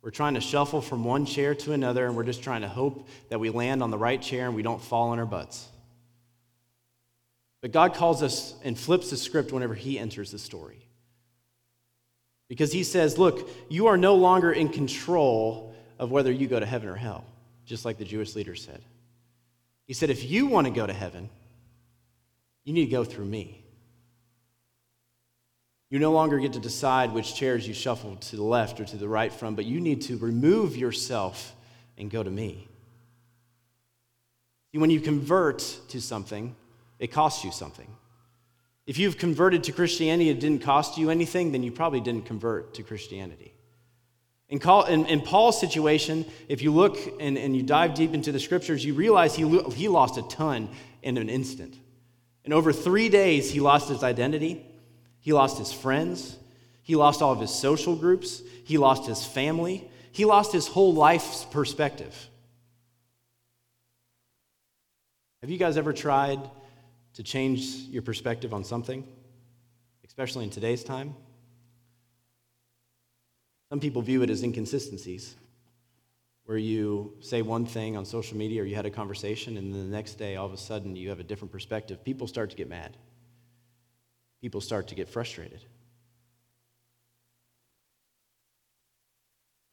We're 0.01 0.09
trying 0.09 0.33
to 0.33 0.41
shuffle 0.41 0.81
from 0.81 1.03
one 1.03 1.27
chair 1.27 1.53
to 1.53 1.73
another, 1.73 2.07
and 2.07 2.15
we're 2.15 2.23
just 2.23 2.41
trying 2.41 2.61
to 2.61 2.67
hope 2.67 3.07
that 3.29 3.39
we 3.39 3.51
land 3.51 3.83
on 3.83 3.91
the 3.91 3.97
right 3.99 4.19
chair 4.19 4.47
and 4.47 4.55
we 4.55 4.63
don't 4.63 4.81
fall 4.81 5.09
on 5.09 5.19
our 5.19 5.27
butts. 5.27 5.67
But 7.65 7.71
God 7.71 7.95
calls 7.95 8.21
us 8.21 8.53
and 8.63 8.77
flips 8.77 9.09
the 9.09 9.17
script 9.17 9.51
whenever 9.51 9.73
He 9.73 9.97
enters 9.97 10.29
the 10.29 10.37
story. 10.37 10.87
Because 12.47 12.71
He 12.71 12.83
says, 12.83 13.17
Look, 13.17 13.49
you 13.69 13.87
are 13.87 13.97
no 13.97 14.13
longer 14.13 14.51
in 14.51 14.69
control 14.69 15.73
of 15.97 16.11
whether 16.11 16.31
you 16.31 16.47
go 16.47 16.59
to 16.59 16.65
heaven 16.67 16.87
or 16.87 16.95
hell, 16.95 17.25
just 17.65 17.83
like 17.83 17.97
the 17.97 18.05
Jewish 18.05 18.35
leader 18.35 18.53
said. 18.53 18.83
He 19.87 19.95
said, 19.95 20.11
If 20.11 20.29
you 20.29 20.45
want 20.45 20.67
to 20.67 20.71
go 20.71 20.85
to 20.85 20.93
heaven, 20.93 21.27
you 22.65 22.73
need 22.73 22.85
to 22.85 22.91
go 22.91 23.03
through 23.03 23.25
me. 23.25 23.65
You 25.89 25.97
no 25.97 26.11
longer 26.11 26.37
get 26.37 26.53
to 26.53 26.59
decide 26.59 27.13
which 27.13 27.33
chairs 27.33 27.67
you 27.67 27.73
shuffle 27.73 28.15
to 28.15 28.35
the 28.35 28.43
left 28.43 28.79
or 28.79 28.85
to 28.85 28.95
the 28.95 29.09
right 29.09 29.33
from, 29.33 29.55
but 29.55 29.65
you 29.65 29.81
need 29.81 30.03
to 30.03 30.17
remove 30.17 30.77
yourself 30.77 31.55
and 31.97 32.11
go 32.11 32.21
to 32.21 32.29
me. 32.29 32.67
When 34.71 34.91
you 34.91 34.99
convert 34.99 35.79
to 35.87 35.99
something, 35.99 36.55
it 36.99 37.07
costs 37.11 37.43
you 37.43 37.51
something. 37.51 37.87
If 38.85 38.99
you've 38.99 39.17
converted 39.17 39.63
to 39.65 39.71
Christianity, 39.71 40.29
it 40.29 40.39
didn't 40.39 40.61
cost 40.61 40.97
you 40.97 41.09
anything, 41.09 41.51
then 41.51 41.63
you 41.63 41.71
probably 41.71 42.01
didn't 42.01 42.25
convert 42.25 42.75
to 42.75 42.83
Christianity. 42.83 43.51
In, 44.47 44.61
in, 44.87 45.05
in 45.07 45.21
Paul's 45.21 45.59
situation, 45.59 46.23
if 46.47 46.61
you 46.61 46.71
look 46.71 46.97
and, 47.19 47.37
and 47.37 47.55
you 47.55 47.63
dive 47.63 47.95
deep 47.95 48.13
into 48.13 48.31
the 48.31 48.39
scriptures, 48.39 48.85
you 48.85 48.93
realize 48.93 49.35
he, 49.35 49.59
he 49.71 49.87
lost 49.87 50.17
a 50.17 50.21
ton 50.23 50.69
in 51.01 51.17
an 51.17 51.29
instant. 51.29 51.75
And 52.43 52.53
over 52.53 52.71
three 52.71 53.09
days, 53.09 53.51
he 53.51 53.59
lost 53.59 53.89
his 53.89 54.03
identity, 54.03 54.63
he 55.19 55.33
lost 55.33 55.57
his 55.57 55.73
friends, 55.73 56.37
he 56.83 56.95
lost 56.95 57.23
all 57.23 57.31
of 57.31 57.39
his 57.39 57.49
social 57.49 57.95
groups, 57.95 58.43
he 58.65 58.77
lost 58.77 59.07
his 59.07 59.25
family, 59.25 59.89
he 60.11 60.25
lost 60.25 60.53
his 60.53 60.67
whole 60.67 60.93
life's 60.93 61.43
perspective. 61.45 62.29
Have 65.41 65.49
you 65.49 65.57
guys 65.57 65.75
ever 65.75 65.91
tried 65.91 66.39
to 67.15 67.23
change 67.23 67.65
your 67.89 68.01
perspective 68.01 68.53
on 68.53 68.63
something, 68.63 69.05
especially 70.05 70.43
in 70.43 70.49
today's 70.49 70.83
time? 70.83 71.15
Some 73.69 73.79
people 73.79 74.01
view 74.01 74.21
it 74.21 74.29
as 74.29 74.43
inconsistencies, 74.43 75.35
where 76.45 76.57
you 76.57 77.13
say 77.21 77.41
one 77.41 77.65
thing 77.65 77.97
on 77.97 78.05
social 78.05 78.37
media 78.37 78.61
or 78.61 78.65
you 78.65 78.75
had 78.75 78.85
a 78.85 78.91
conversation, 78.91 79.57
and 79.57 79.73
then 79.73 79.89
the 79.89 79.95
next 79.95 80.15
day, 80.15 80.35
all 80.35 80.45
of 80.45 80.53
a 80.53 80.57
sudden, 80.57 80.95
you 80.95 81.09
have 81.09 81.19
a 81.19 81.23
different 81.23 81.51
perspective. 81.51 82.03
People 82.03 82.27
start 82.27 82.51
to 82.51 82.55
get 82.55 82.69
mad, 82.69 82.95
people 84.41 84.61
start 84.61 84.87
to 84.89 84.95
get 84.95 85.09
frustrated. 85.09 85.65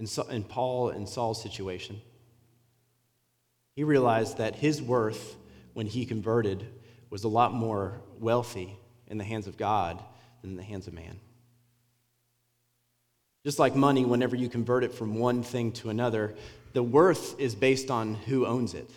In, 0.01 0.09
in 0.31 0.43
Paul 0.43 0.89
and 0.89 1.09
Saul's 1.09 1.41
situation, 1.41 2.01
he 3.77 3.85
realized 3.85 4.39
that 4.39 4.57
his 4.57 4.83
worth 4.83 5.37
when 5.75 5.87
he 5.87 6.05
converted 6.05 6.67
was 7.13 7.25
a 7.25 7.29
lot 7.29 7.53
more 7.53 8.01
wealthy 8.19 8.75
in 9.07 9.19
the 9.19 9.25
hands 9.25 9.47
of 9.47 9.59
God 9.59 10.03
than 10.41 10.53
in 10.53 10.57
the 10.57 10.63
hands 10.63 10.87
of 10.87 10.95
man. 10.95 11.21
Just 13.45 13.59
like 13.59 13.77
money, 13.77 14.07
whenever 14.07 14.35
you 14.35 14.49
convert 14.49 14.83
it 14.83 14.95
from 14.95 15.17
one 15.17 15.43
thing 15.43 15.73
to 15.73 15.91
another, 15.91 16.35
the 16.73 16.83
worth 16.83 17.39
is 17.39 17.55
based 17.55 17.91
on 17.91 18.15
who 18.15 18.47
owns 18.47 18.73
it. 18.73 18.89
If 18.89 18.97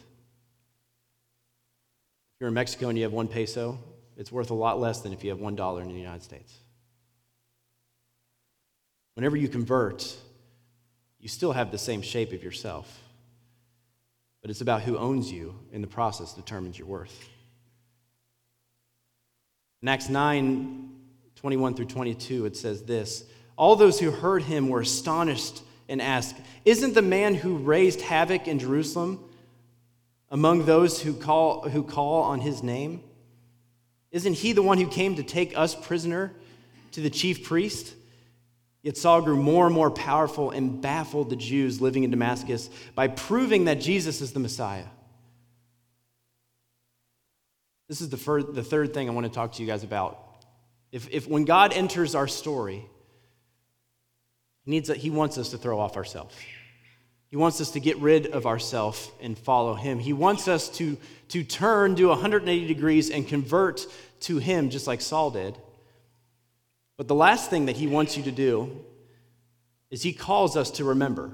you're 2.40 2.48
in 2.48 2.54
Mexico 2.54 2.88
and 2.88 2.98
you 2.98 3.04
have 3.04 3.12
one 3.12 3.28
peso, 3.28 3.80
it's 4.16 4.32
worth 4.32 4.50
a 4.50 4.54
lot 4.56 4.80
less 4.80 5.02
than 5.02 5.12
if 5.12 5.22
you 5.22 5.30
have 5.32 5.42
one 5.42 5.58
dollar 5.58 5.82
in 5.82 5.90
the 5.90 5.96
United 5.96 6.24
States. 6.24 6.54
Whenever 9.16 9.36
you 9.36 9.50
convert, 9.50 10.16
you 11.20 11.28
still 11.28 11.52
have 11.52 11.70
the 11.70 11.78
same 11.78 12.02
shape 12.02 12.32
of 12.32 12.46
yourself, 12.46 12.98
but 14.42 14.50
it's 14.50 14.62
about 14.62 14.84
who 14.84 14.98
owns 14.98 15.30
you 15.30 15.54
in 15.74 15.82
the 15.82 15.88
process 15.88 16.32
determines 16.32 16.80
your 16.80 16.88
worth. 16.88 17.30
In 19.86 19.90
Acts 19.90 20.10
9 20.10 20.90
21 21.36 21.76
through 21.76 21.86
22, 21.86 22.48
it 22.48 22.58
says 22.58 22.82
this 22.82 23.24
All 23.56 23.76
those 23.76 24.00
who 24.00 24.10
heard 24.10 24.42
him 24.42 24.68
were 24.68 24.82
astonished 24.82 25.62
and 25.88 26.02
asked, 26.02 26.36
Isn't 26.66 26.96
the 26.96 27.04
man 27.04 27.36
who 27.36 27.58
raised 27.58 28.02
havoc 28.02 28.48
in 28.48 28.58
Jerusalem 28.58 29.24
among 30.32 30.66
those 30.66 31.04
who 31.04 31.14
call, 31.14 31.70
who 31.70 31.84
call 31.84 32.24
on 32.24 32.40
his 32.40 32.64
name? 32.64 33.04
Isn't 34.10 34.34
he 34.34 34.54
the 34.54 34.64
one 34.64 34.80
who 34.80 34.88
came 34.88 35.18
to 35.18 35.24
take 35.24 35.56
us 35.56 35.76
prisoner 35.76 36.34
to 36.94 37.02
the 37.02 37.12
chief 37.12 37.44
priest? 37.44 37.94
Yet 38.82 38.98
Saul 38.98 39.22
grew 39.22 39.38
more 39.38 39.68
and 39.68 39.76
more 39.76 39.92
powerful 39.92 40.50
and 40.50 40.82
baffled 40.82 41.30
the 41.30 41.36
Jews 41.36 41.80
living 41.80 42.04
in 42.04 42.10
Damascus 42.10 42.72
by 42.96 43.08
proving 43.08 43.66
that 43.66 43.82
Jesus 43.82 44.20
is 44.20 44.32
the 44.32 44.40
Messiah. 44.40 44.86
This 47.88 48.02
is 48.02 48.10
the, 48.10 48.18
fir- 48.18 48.44
the 48.44 48.64
third 48.64 48.94
thing 48.94 49.10
I 49.10 49.14
want 49.14 49.28
to 49.28 49.32
talk 49.32 49.54
to 49.54 49.62
you 49.62 49.68
guys 49.68 49.84
about. 49.84 50.20
If, 50.92 51.08
if 51.12 51.28
when 51.28 51.46
God 51.46 51.74
enters 51.74 52.16
our 52.16 52.28
story, 52.28 52.86
he, 54.64 54.72
needs 54.72 54.90
a, 54.90 54.96
he 54.96 55.10
wants 55.10 55.38
us 55.38 55.50
to 55.50 55.58
throw 55.58 55.80
off 55.80 55.98
ourselves. 55.98 56.36
He 57.30 57.38
wants 57.38 57.60
us 57.60 57.72
to 57.72 57.80
get 57.80 57.98
rid 57.98 58.28
of 58.28 58.46
ourselves 58.46 59.12
and 59.22 59.38
follow 59.38 59.74
him. 59.74 60.00
He 60.00 60.14
wants 60.14 60.48
us 60.48 60.70
to, 60.78 60.98
to 61.30 61.44
turn, 61.44 61.96
do 61.96 62.08
180 62.08 62.68
degrees, 62.68 63.10
and 63.10 63.28
convert 63.28 63.86
to 64.22 64.38
him, 64.38 64.70
just 64.70 64.88
like 64.88 65.02
Saul 65.02 65.32
did. 65.32 65.58
But 66.98 67.08
the 67.08 67.16
last 67.16 67.50
thing 67.50 67.66
that 67.66 67.76
he 67.76 67.88
wants 67.88 68.16
you 68.16 68.24
to 68.24 68.32
do 68.32 68.84
is 69.90 70.02
he 70.02 70.14
calls 70.14 70.56
us 70.56 70.72
to 70.72 70.86
remember. 70.86 71.32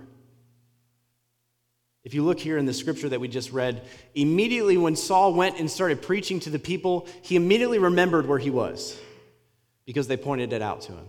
If 2.03 2.13
you 2.13 2.23
look 2.23 2.39
here 2.39 2.57
in 2.57 2.65
the 2.65 2.73
scripture 2.73 3.09
that 3.09 3.19
we 3.19 3.27
just 3.27 3.51
read, 3.51 3.83
immediately 4.15 4.77
when 4.77 4.95
Saul 4.95 5.33
went 5.33 5.59
and 5.59 5.69
started 5.69 6.01
preaching 6.01 6.39
to 6.41 6.49
the 6.49 6.57
people, 6.57 7.07
he 7.21 7.35
immediately 7.35 7.77
remembered 7.77 8.25
where 8.25 8.39
he 8.39 8.49
was 8.49 8.99
because 9.85 10.07
they 10.07 10.17
pointed 10.17 10.51
it 10.51 10.61
out 10.61 10.81
to 10.81 10.93
him. 10.93 11.05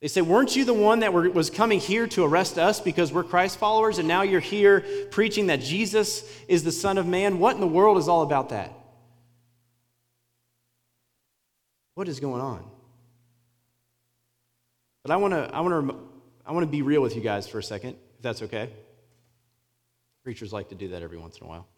They 0.00 0.08
said, 0.08 0.24
Weren't 0.24 0.54
you 0.54 0.64
the 0.64 0.74
one 0.74 1.00
that 1.00 1.12
was 1.12 1.50
coming 1.50 1.80
here 1.80 2.06
to 2.08 2.24
arrest 2.24 2.58
us 2.58 2.80
because 2.80 3.12
we're 3.12 3.24
Christ 3.24 3.58
followers, 3.58 3.98
and 3.98 4.06
now 4.06 4.22
you're 4.22 4.40
here 4.40 4.84
preaching 5.10 5.48
that 5.48 5.60
Jesus 5.60 6.30
is 6.46 6.62
the 6.62 6.72
Son 6.72 6.98
of 6.98 7.06
Man? 7.06 7.38
What 7.38 7.54
in 7.54 7.60
the 7.60 7.66
world 7.66 7.98
is 7.98 8.06
all 8.06 8.22
about 8.22 8.50
that? 8.50 8.72
What 11.94 12.08
is 12.08 12.20
going 12.20 12.42
on? 12.42 12.64
But 15.02 15.12
I 15.12 15.16
want 15.16 15.32
to 15.32 15.50
I 15.52 15.60
want 15.60 15.88
to 15.88 15.96
I 16.44 16.52
want 16.52 16.64
to 16.64 16.70
be 16.70 16.82
real 16.82 17.00
with 17.00 17.16
you 17.16 17.22
guys 17.22 17.48
for 17.48 17.58
a 17.58 17.62
second, 17.62 17.96
if 18.16 18.22
that's 18.22 18.42
okay. 18.42 18.70
Preachers 20.26 20.52
like 20.52 20.70
to 20.70 20.74
do 20.74 20.88
that 20.88 21.04
every 21.04 21.18
once 21.18 21.38
in 21.38 21.46
a 21.46 21.48
while. 21.48 21.68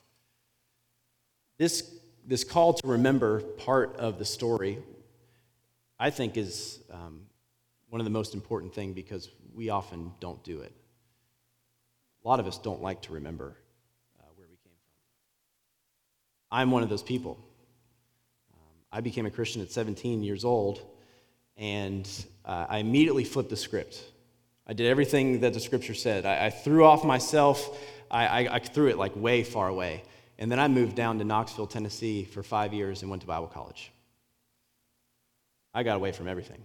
This, 1.58 1.94
this 2.26 2.44
call 2.44 2.72
to 2.72 2.88
remember 2.88 3.40
part 3.40 3.94
of 3.96 4.18
the 4.18 4.24
story, 4.24 4.78
I 6.00 6.08
think, 6.08 6.38
is 6.38 6.78
um, 6.90 7.26
one 7.90 8.00
of 8.00 8.06
the 8.06 8.11
most 8.11 8.32
important 8.32 8.74
thing 8.74 8.94
because 8.94 9.28
we 9.54 9.68
often 9.68 10.12
don't 10.18 10.42
do 10.44 10.62
it. 10.62 10.72
A 12.24 12.26
lot 12.26 12.40
of 12.40 12.46
us 12.46 12.56
don't 12.56 12.80
like 12.80 13.02
to 13.02 13.12
remember 13.12 13.54
uh, 14.18 14.24
where 14.37 14.46
we 14.48 14.56
came 14.56 14.72
from. 14.82 14.96
I'm 16.50 16.70
one 16.70 16.82
of 16.82 16.88
those 16.88 17.02
people. 17.02 17.38
Um, 18.54 18.76
I 18.90 19.02
became 19.02 19.26
a 19.26 19.30
Christian 19.30 19.61
at 19.61 19.70
17 19.70 20.22
years 20.22 20.46
old, 20.46 20.80
and 21.58 22.08
uh, 22.46 22.64
I 22.66 22.78
immediately 22.78 23.24
flipped 23.24 23.50
the 23.50 23.58
script. 23.58 24.02
I 24.66 24.72
did 24.72 24.87
everything 24.87 25.40
that 25.40 25.52
the 25.52 25.61
scripture 25.61 25.92
said. 25.92 26.24
I, 26.24 26.46
I 26.46 26.50
threw 26.50 26.87
off 26.87 27.04
myself 27.04 27.78
I, 28.11 28.27
I, 28.27 28.55
I 28.55 28.59
threw 28.59 28.88
it 28.88 28.99
like 28.99 29.14
way 29.16 29.42
far 29.42 29.68
away. 29.68 30.03
And 30.38 30.51
then 30.53 30.59
I 30.59 30.68
moved 30.68 30.94
down 30.94 31.18
to 31.18 31.25
Knoxville, 31.25 31.66
Tennessee 31.66 32.25
for 32.25 32.42
five 32.42 32.73
years 32.73 33.03
and 33.03 33.11
went 33.11 33.23
to 33.23 33.29
Bible 33.29 33.49
college. 33.49 33.90
I 35.75 35.83
got 35.83 35.97
away 35.97 36.12
from 36.12 36.29
everything. 36.29 36.62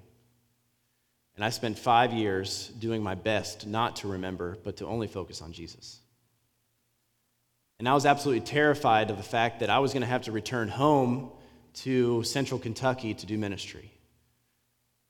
And 1.36 1.44
I 1.44 1.50
spent 1.50 1.80
five 1.80 2.14
years 2.14 2.68
doing 2.80 3.02
my 3.02 3.16
best 3.16 3.66
not 3.66 3.98
to 3.98 4.10
remember, 4.10 4.58
but 4.64 4.78
to 4.78 4.86
only 4.86 5.08
focus 5.08 5.42
on 5.42 5.52
Jesus. 5.52 6.00
And 7.80 7.90
I 7.90 7.94
was 7.96 8.06
absolutely 8.06 8.46
terrified 8.46 9.10
of 9.10 9.18
the 9.18 9.24
fact 9.24 9.60
that 9.60 9.70
I 9.70 9.80
was 9.80 9.94
going 9.94 10.02
to 10.02 10.08
have 10.08 10.22
to 10.24 10.32
return 10.32 10.68
home 10.68 11.32
to 11.76 12.24
central 12.24 12.60
Kentucky 12.60 13.16
to 13.16 13.26
do 13.26 13.38
ministry. 13.38 13.92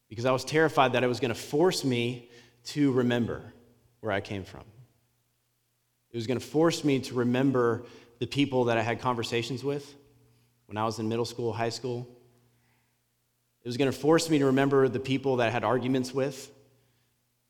Because 0.09 0.25
I 0.25 0.31
was 0.31 0.45
terrified 0.45 0.93
that 0.93 1.03
it 1.03 1.07
was 1.07 1.19
going 1.19 1.33
to 1.33 1.39
force 1.39 1.83
me 1.83 2.29
to 2.65 2.91
remember 2.93 3.41
where 3.99 4.13
I 4.13 4.21
came 4.21 4.45
from. 4.45 4.63
It 6.13 6.17
was 6.17 6.27
going 6.27 6.39
to 6.39 6.45
force 6.45 6.83
me 6.83 6.99
to 6.99 7.15
remember 7.15 7.83
the 8.19 8.27
people 8.27 8.65
that 8.65 8.77
I 8.77 8.83
had 8.83 9.01
conversations 9.01 9.63
with 9.63 9.95
when 10.67 10.77
I 10.77 10.85
was 10.85 10.99
in 10.99 11.09
middle 11.09 11.25
school, 11.25 11.51
high 11.51 11.69
school. 11.69 12.07
It 13.63 13.67
was 13.67 13.77
going 13.77 13.91
to 13.91 13.97
force 13.97 14.29
me 14.29 14.37
to 14.39 14.45
remember 14.45 14.87
the 14.87 14.99
people 14.99 15.37
that 15.37 15.47
I 15.47 15.49
had 15.49 15.63
arguments 15.63 16.13
with. 16.13 16.51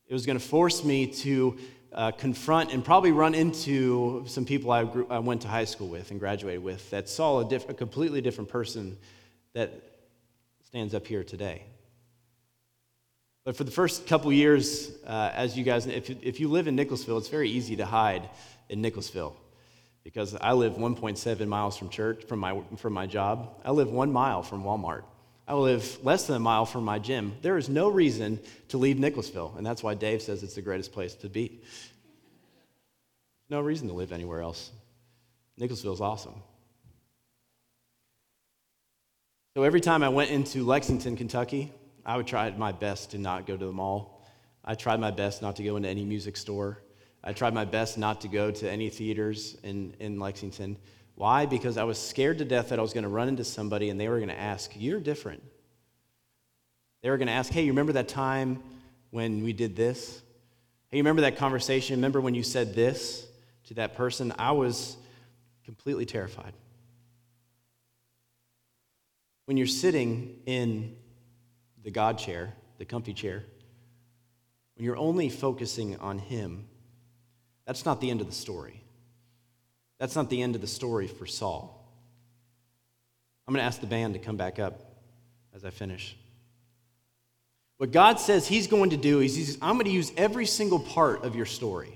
It 0.07 0.13
was 0.13 0.25
going 0.25 0.39
to 0.39 0.45
force 0.45 0.83
me 0.83 1.07
to 1.07 1.57
uh, 1.91 2.11
confront 2.11 2.73
and 2.73 2.85
probably 2.85 3.11
run 3.11 3.35
into 3.35 4.23
some 4.27 4.45
people 4.45 4.71
I, 4.71 4.85
grew, 4.85 5.07
I, 5.09 5.19
went 5.19 5.41
to 5.41 5.47
high 5.47 5.65
school 5.65 5.89
with 5.89 6.11
and 6.11 6.19
graduated 6.19 6.63
with 6.63 6.89
that 6.91 7.09
saw 7.09 7.39
a, 7.39 7.45
diff- 7.45 7.69
a 7.69 7.73
completely 7.73 8.21
different 8.21 8.49
person 8.49 8.97
that 9.53 9.73
stands 10.63 10.95
up 10.95 11.05
here 11.05 11.23
today. 11.23 11.63
But 13.45 13.57
for 13.57 13.65
the 13.65 13.71
first 13.71 14.07
couple 14.07 14.31
years, 14.31 14.91
uh, 15.05 15.31
as 15.33 15.57
you 15.57 15.63
guys, 15.63 15.85
if, 15.85 16.09
if 16.09 16.39
you 16.39 16.47
live 16.47 16.67
in 16.67 16.75
Nicholasville, 16.75 17.17
it's 17.17 17.27
very 17.27 17.49
easy 17.49 17.75
to 17.75 17.85
hide 17.85 18.29
in 18.69 18.81
Nicholasville 18.81 19.35
because 20.03 20.35
I 20.35 20.53
live 20.53 20.73
1.7 20.73 21.47
miles 21.47 21.77
from 21.77 21.89
church, 21.89 22.23
from 22.25 22.39
my, 22.39 22.61
from 22.77 22.93
my 22.93 23.05
job. 23.05 23.55
I 23.65 23.71
live 23.71 23.89
one 23.89 24.11
mile 24.11 24.43
from 24.43 24.63
Walmart. 24.63 25.03
I 25.45 25.55
live 25.55 26.03
less 26.03 26.27
than 26.27 26.37
a 26.37 26.39
mile 26.39 26.65
from 26.65 26.85
my 26.85 26.99
gym. 26.99 27.33
There 27.41 27.57
is 27.57 27.67
no 27.67 27.89
reason 27.89 28.39
to 28.69 28.77
leave 28.77 28.97
Nicholasville, 28.97 29.55
and 29.57 29.65
that's 29.65 29.83
why 29.83 29.93
Dave 29.93 30.21
says 30.21 30.41
it's 30.41 30.55
the 30.55 30.61
greatest 30.61 30.93
place 30.93 31.15
to 31.15 31.27
be. 31.27 31.61
No 33.49 33.59
reason 33.59 33.89
to 33.89 33.93
live 33.93 34.13
anywhere 34.13 34.41
else. 34.41 34.71
Nicholasville 35.57 35.93
is 35.93 36.01
awesome. 36.01 36.35
So 39.55 39.63
every 39.63 39.81
time 39.81 40.01
I 40.01 40.09
went 40.09 40.31
into 40.31 40.63
Lexington, 40.63 41.17
Kentucky, 41.17 41.71
I 42.05 42.17
would 42.17 42.27
try 42.27 42.49
my 42.51 42.71
best 42.71 43.11
to 43.11 43.17
not 43.17 43.45
go 43.45 43.55
to 43.57 43.65
the 43.65 43.71
mall. 43.71 44.25
I 44.65 44.75
tried 44.75 44.99
my 44.99 45.11
best 45.11 45.41
not 45.41 45.55
to 45.57 45.63
go 45.63 45.75
into 45.75 45.89
any 45.89 46.03
music 46.03 46.37
store. 46.37 46.79
I 47.23 47.33
tried 47.33 47.53
my 47.53 47.65
best 47.65 47.97
not 47.97 48.21
to 48.21 48.27
go 48.27 48.51
to 48.51 48.69
any 48.69 48.89
theaters 48.89 49.57
in, 49.63 49.95
in 49.99 50.19
Lexington. 50.19 50.77
Why? 51.15 51.45
Because 51.45 51.77
I 51.77 51.83
was 51.83 51.97
scared 51.97 52.39
to 52.39 52.45
death 52.45 52.69
that 52.69 52.79
I 52.79 52.81
was 52.81 52.93
going 52.93 53.03
to 53.03 53.09
run 53.09 53.27
into 53.27 53.43
somebody 53.43 53.89
and 53.89 53.99
they 53.99 54.09
were 54.09 54.17
going 54.17 54.29
to 54.29 54.39
ask, 54.39 54.71
You're 54.75 54.99
different. 54.99 55.43
They 57.03 57.09
were 57.09 57.17
going 57.17 57.27
to 57.27 57.33
ask, 57.33 57.51
hey, 57.51 57.63
you 57.63 57.71
remember 57.71 57.91
that 57.93 58.07
time 58.07 58.63
when 59.11 59.43
we 59.43 59.51
did 59.51 59.75
this? 59.75 60.21
Hey, 60.87 60.97
you 60.97 61.03
remember 61.03 61.23
that 61.23 61.35
conversation? 61.35 61.97
Remember 61.97 62.21
when 62.21 62.33
you 62.33 62.43
said 62.43 62.73
this 62.73 63.27
to 63.65 63.73
that 63.73 63.95
person? 63.95 64.33
I 64.39 64.53
was 64.53 64.95
completely 65.65 66.05
terrified. 66.05 66.53
When 69.45 69.57
you're 69.57 69.67
sitting 69.67 70.39
in 70.45 70.95
the 71.83 71.91
God 71.91 72.17
chair, 72.17 72.53
the 72.77 72.85
comfy 72.85 73.13
chair, 73.13 73.43
when 74.75 74.85
you're 74.85 74.97
only 74.97 75.29
focusing 75.29 75.97
on 75.97 76.17
Him, 76.17 76.67
that's 77.65 77.85
not 77.85 78.01
the 78.01 78.09
end 78.09 78.21
of 78.21 78.27
the 78.27 78.33
story. 78.33 78.81
That's 79.99 80.15
not 80.15 80.29
the 80.29 80.41
end 80.41 80.55
of 80.55 80.61
the 80.61 80.67
story 80.67 81.07
for 81.07 81.25
Saul. 81.25 81.79
I'm 83.47 83.53
going 83.53 83.61
to 83.61 83.65
ask 83.65 83.79
the 83.79 83.87
band 83.87 84.13
to 84.13 84.19
come 84.19 84.37
back 84.37 84.59
up 84.59 84.79
as 85.53 85.63
I 85.63 85.69
finish. 85.69 86.15
What 87.77 87.91
God 87.91 88.19
says 88.19 88.47
He's 88.47 88.67
going 88.67 88.91
to 88.91 88.97
do 88.97 89.19
is 89.19 89.57
I'm 89.61 89.73
going 89.73 89.85
to 89.85 89.91
use 89.91 90.11
every 90.17 90.45
single 90.45 90.79
part 90.79 91.23
of 91.23 91.35
your 91.35 91.45
story. 91.45 91.93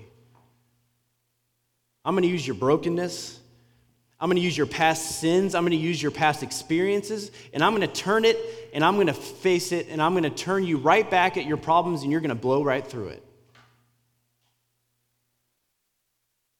I'm 2.04 2.14
going 2.14 2.22
to 2.22 2.28
use 2.28 2.46
your 2.46 2.56
brokenness. 2.56 3.40
I'm 4.20 4.28
going 4.28 4.36
to 4.36 4.42
use 4.42 4.56
your 4.56 4.66
past 4.66 5.20
sins. 5.20 5.54
I'm 5.54 5.62
going 5.62 5.70
to 5.70 5.76
use 5.76 6.02
your 6.02 6.10
past 6.10 6.42
experiences, 6.42 7.30
and 7.52 7.62
I'm 7.62 7.74
going 7.74 7.88
to 7.88 7.94
turn 7.94 8.24
it 8.24 8.36
and 8.74 8.84
I'm 8.84 8.94
going 8.96 9.06
to 9.06 9.14
face 9.14 9.72
it, 9.72 9.88
and 9.88 10.02
I'm 10.02 10.12
going 10.12 10.24
to 10.24 10.30
turn 10.30 10.64
you 10.64 10.76
right 10.76 11.08
back 11.08 11.36
at 11.36 11.46
your 11.46 11.56
problems, 11.56 12.02
and 12.02 12.12
you're 12.12 12.20
going 12.20 12.28
to 12.28 12.34
blow 12.34 12.62
right 12.62 12.86
through 12.86 13.08
it. 13.08 13.24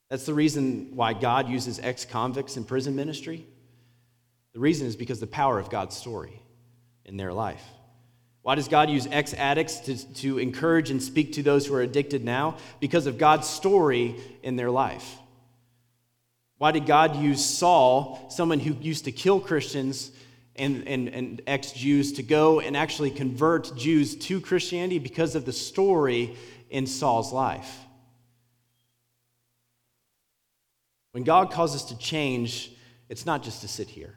That's 0.08 0.24
the 0.24 0.32
reason 0.32 0.92
why 0.94 1.12
God 1.12 1.48
uses 1.48 1.78
ex 1.80 2.04
convicts 2.04 2.56
in 2.56 2.64
prison 2.64 2.96
ministry. 2.96 3.46
The 4.54 4.60
reason 4.60 4.86
is 4.86 4.96
because 4.96 5.20
the 5.20 5.26
power 5.26 5.58
of 5.58 5.68
God's 5.68 5.96
story 5.96 6.40
in 7.04 7.18
their 7.18 7.32
life. 7.32 7.62
Why 8.40 8.54
does 8.54 8.68
God 8.68 8.88
use 8.88 9.06
ex 9.10 9.34
addicts 9.34 9.80
to, 9.80 10.14
to 10.14 10.38
encourage 10.38 10.90
and 10.90 11.02
speak 11.02 11.34
to 11.34 11.42
those 11.42 11.66
who 11.66 11.74
are 11.74 11.82
addicted 11.82 12.24
now? 12.24 12.56
Because 12.80 13.06
of 13.06 13.18
God's 13.18 13.46
story 13.46 14.16
in 14.42 14.56
their 14.56 14.70
life. 14.70 15.18
Why 16.58 16.72
did 16.72 16.86
God 16.86 17.16
use 17.16 17.44
Saul, 17.44 18.26
someone 18.30 18.58
who 18.58 18.74
used 18.80 19.04
to 19.04 19.12
kill 19.12 19.40
Christians 19.40 20.10
and, 20.56 20.86
and, 20.88 21.08
and 21.08 21.42
ex 21.46 21.72
Jews, 21.72 22.12
to 22.14 22.22
go 22.22 22.60
and 22.60 22.76
actually 22.76 23.10
convert 23.12 23.76
Jews 23.76 24.16
to 24.16 24.40
Christianity? 24.40 24.98
Because 24.98 25.36
of 25.36 25.44
the 25.44 25.52
story 25.52 26.36
in 26.68 26.86
Saul's 26.86 27.32
life. 27.32 27.78
When 31.12 31.24
God 31.24 31.50
calls 31.50 31.74
us 31.74 31.84
to 31.86 31.98
change, 31.98 32.72
it's 33.08 33.24
not 33.24 33.42
just 33.42 33.62
to 33.62 33.68
sit 33.68 33.88
here. 33.88 34.14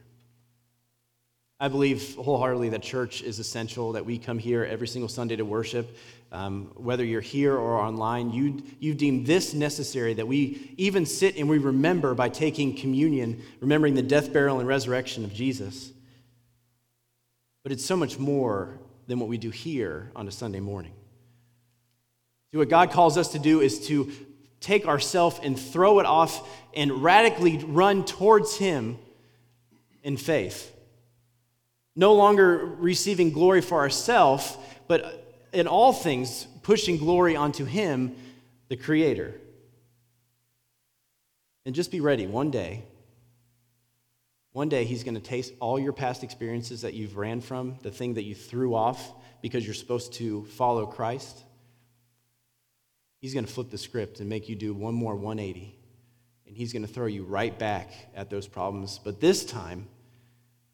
I 1.60 1.68
believe 1.68 2.16
wholeheartedly 2.16 2.70
that 2.70 2.82
church 2.82 3.22
is 3.22 3.38
essential, 3.38 3.92
that 3.92 4.06
we 4.06 4.18
come 4.18 4.40
here 4.40 4.66
every 4.66 4.88
single 4.88 5.08
Sunday 5.08 5.36
to 5.36 5.46
worship. 5.46 5.96
Um, 6.34 6.72
whether 6.76 7.04
you're 7.04 7.20
here 7.20 7.54
or 7.56 7.78
online, 7.78 8.32
you, 8.32 8.64
you 8.80 8.94
deem 8.94 9.26
this 9.26 9.54
necessary 9.54 10.14
that 10.14 10.28
we 10.28 10.74
even 10.78 11.06
sit 11.06 11.36
and 11.36 11.50
we 11.50 11.58
remember 11.58 12.14
by 12.14 12.30
taking 12.30 12.74
communion, 12.74 13.42
remembering 13.60 13.96
the 13.96 14.02
death, 14.02 14.32
burial, 14.32 14.60
and 14.60 14.68
resurrection 14.68 15.26
of 15.26 15.34
Jesus. 15.34 15.92
But 17.64 17.74
it's 17.74 17.86
so 17.86 17.98
much 17.98 18.18
more 18.18 18.80
than 19.08 19.20
what 19.20 19.28
we 19.28 19.38
do 19.38 19.50
here 19.50 20.10
on 20.16 20.28
a 20.28 20.32
Sunday 20.32 20.62
morning. 20.62 20.94
See, 22.52 22.58
what 22.58 22.70
God 22.70 22.92
calls 22.92 23.18
us 23.18 23.34
to 23.34 23.40
do 23.40 23.60
is 23.60 23.88
to 23.88 24.10
take 24.62 24.88
ourself 24.88 25.40
and 25.44 25.60
throw 25.60 26.00
it 26.00 26.06
off 26.06 26.48
and 26.74 27.04
radically 27.04 27.58
run 27.58 28.06
towards 28.06 28.56
Him 28.56 28.98
in 30.02 30.16
faith. 30.16 30.74
No 31.94 32.14
longer 32.14 32.66
receiving 32.66 33.32
glory 33.32 33.60
for 33.60 33.80
ourselves, 33.80 34.58
but 34.88 35.21
in 35.54 35.68
all 35.68 35.94
things 35.94 36.46
pushing 36.64 36.98
glory 36.98 37.36
onto 37.36 37.66
Him, 37.66 38.16
the 38.70 38.76
Creator. 38.76 39.40
And 41.66 41.76
just 41.76 41.92
be 41.92 42.00
ready 42.00 42.28
one 42.28 42.52
day. 42.52 42.84
One 44.54 44.70
day, 44.70 44.84
He's 44.84 45.04
going 45.04 45.16
to 45.16 45.22
taste 45.22 45.54
all 45.60 45.80
your 45.80 45.94
past 45.94 46.24
experiences 46.24 46.82
that 46.82 46.94
you've 46.94 47.18
ran 47.18 47.42
from, 47.42 47.78
the 47.82 47.92
thing 47.92 48.16
that 48.16 48.24
you 48.24 48.36
threw 48.36 48.76
off 48.76 49.14
because 49.42 49.66
you're 49.66 49.74
supposed 49.74 50.14
to 50.14 50.46
follow 50.46 50.86
Christ. 50.86 51.44
He's 53.22 53.34
going 53.34 53.46
to 53.46 53.52
flip 53.52 53.70
the 53.70 53.78
script 53.78 54.20
and 54.20 54.28
make 54.28 54.50
you 54.50 54.56
do 54.56 54.74
one 54.74 54.94
more 54.94 55.16
180. 55.16 55.76
And 56.48 56.58
He's 56.58 56.74
going 56.74 56.86
to 56.86 56.92
throw 56.92 57.06
you 57.06 57.24
right 57.24 57.58
back 57.58 57.92
at 58.16 58.30
those 58.30 58.48
problems. 58.48 59.00
But 59.02 59.22
this 59.22 59.46
time, 59.46 59.88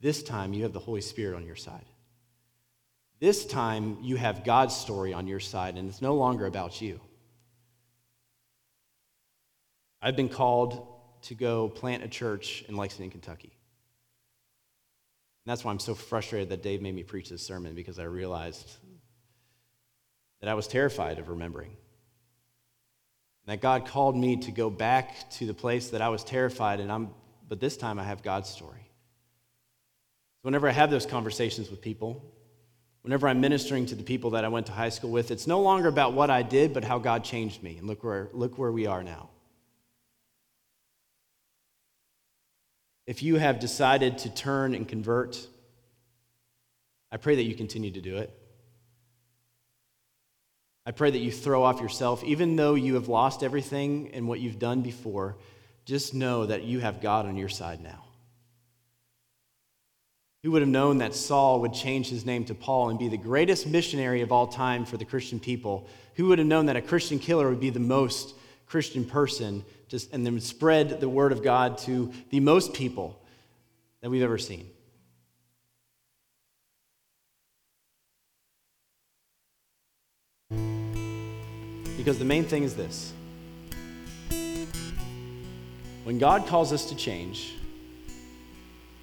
this 0.01 0.23
time, 0.23 0.53
you 0.53 0.63
have 0.63 0.73
the 0.73 0.79
Holy 0.79 1.01
Spirit 1.01 1.35
on 1.35 1.45
your 1.45 1.55
side. 1.55 1.85
This 3.19 3.45
time, 3.45 3.97
you 4.01 4.15
have 4.15 4.43
God's 4.43 4.75
story 4.75 5.13
on 5.13 5.27
your 5.27 5.39
side, 5.39 5.75
and 5.75 5.89
it's 5.89 6.01
no 6.01 6.13
longer 6.13 6.45
about 6.45 6.81
you. 6.81 6.99
I've 10.01 10.15
been 10.15 10.29
called 10.29 10.87
to 11.23 11.33
go 11.33 11.67
plant 11.67 12.03
a 12.03 12.07
church 12.07 12.63
in 12.69 12.75
Lexington, 12.75 13.09
Kentucky. 13.09 13.57
And 15.45 15.51
that's 15.51 15.63
why 15.63 15.71
I'm 15.71 15.79
so 15.79 15.95
frustrated 15.95 16.49
that 16.49 16.61
Dave 16.61 16.81
made 16.81 16.93
me 16.93 17.03
preach 17.03 17.29
this 17.29 17.41
sermon 17.41 17.73
because 17.73 17.97
I 17.97 18.03
realized 18.03 18.69
that 20.41 20.49
I 20.49 20.53
was 20.53 20.67
terrified 20.67 21.17
of 21.17 21.29
remembering. 21.29 21.71
And 23.45 23.53
that 23.53 23.61
God 23.61 23.87
called 23.87 24.15
me 24.15 24.37
to 24.37 24.51
go 24.51 24.69
back 24.69 25.31
to 25.31 25.47
the 25.47 25.53
place 25.55 25.89
that 25.89 26.01
I 26.01 26.09
was 26.09 26.23
terrified, 26.23 26.79
and 26.79 26.91
I'm, 26.91 27.09
but 27.47 27.59
this 27.59 27.77
time 27.77 27.97
I 27.97 28.03
have 28.03 28.21
God's 28.21 28.49
story. 28.49 28.91
So 30.35 30.41
whenever 30.43 30.69
I 30.69 30.73
have 30.73 30.91
those 30.91 31.07
conversations 31.07 31.71
with 31.71 31.81
people, 31.81 32.23
whenever 33.01 33.27
I'm 33.27 33.39
ministering 33.39 33.85
to 33.87 33.95
the 33.95 34.03
people 34.03 34.31
that 34.31 34.43
I 34.43 34.47
went 34.47 34.65
to 34.67 34.71
high 34.71 34.89
school 34.89 35.11
with, 35.11 35.31
it's 35.31 35.47
no 35.47 35.61
longer 35.61 35.87
about 35.87 36.13
what 36.13 36.29
I 36.29 36.41
did, 36.41 36.73
but 36.73 36.83
how 36.83 36.99
God 36.99 37.23
changed 37.23 37.63
me. 37.63 37.77
And 37.77 37.87
look 37.87 38.03
where, 38.03 38.29
look 38.33 38.57
where 38.57 38.71
we 38.71 38.85
are 38.85 39.03
now. 39.03 39.29
If 43.05 43.23
you 43.23 43.37
have 43.37 43.59
decided 43.59 44.17
to 44.19 44.29
turn 44.29 44.75
and 44.75 44.85
convert, 44.87 45.47
I 47.09 47.17
pray 47.17 47.35
that 47.37 47.43
you 47.43 47.55
continue 47.55 47.91
to 47.91 48.01
do 48.01 48.17
it. 48.17 48.37
I 50.85 50.91
pray 50.91 51.11
that 51.11 51.19
you 51.19 51.31
throw 51.31 51.63
off 51.63 51.81
yourself, 51.81 52.23
even 52.23 52.55
though 52.55 52.75
you 52.75 52.95
have 52.95 53.09
lost 53.09 53.43
everything 53.43 54.11
and 54.13 54.27
what 54.27 54.39
you've 54.39 54.59
done 54.59 54.81
before, 54.81 55.37
just 55.85 56.13
know 56.13 56.45
that 56.45 56.63
you 56.63 56.79
have 56.79 57.01
God 57.01 57.25
on 57.25 57.37
your 57.37 57.49
side 57.49 57.81
now. 57.81 58.06
Who 60.43 60.51
would 60.51 60.61
have 60.61 60.69
known 60.69 60.99
that 60.99 61.15
Saul 61.15 61.61
would 61.61 61.73
change 61.73 62.09
his 62.09 62.25
name 62.25 62.45
to 62.45 62.53
Paul 62.53 62.89
and 62.89 62.99
be 62.99 63.07
the 63.07 63.17
greatest 63.17 63.65
missionary 63.65 64.21
of 64.21 64.31
all 64.31 64.47
time 64.47 64.85
for 64.85 64.95
the 64.95 65.05
Christian 65.05 65.39
people? 65.39 65.87
Who 66.15 66.27
would 66.27 66.37
have 66.37 66.47
known 66.47 66.67
that 66.67 66.75
a 66.75 66.81
Christian 66.81 67.17
killer 67.17 67.49
would 67.49 67.59
be 67.59 67.71
the 67.71 67.79
most 67.79 68.35
Christian 68.67 69.03
person 69.03 69.65
just, 69.87 70.13
and 70.13 70.25
then 70.25 70.39
spread 70.39 70.99
the 70.99 71.09
word 71.09 71.31
of 71.31 71.43
God 71.43 71.79
to 71.79 72.11
the 72.29 72.39
most 72.39 72.73
people 72.73 73.19
that 74.01 74.09
we've 74.09 74.21
ever 74.21 74.37
seen? 74.37 74.69
Because 81.97 82.19
the 82.19 82.25
main 82.25 82.45
thing 82.45 82.63
is 82.63 82.75
this 82.75 83.11
when 86.03 86.19
God 86.19 86.47
calls 86.47 86.71
us 86.71 86.85
to 86.85 86.95
change, 86.95 87.56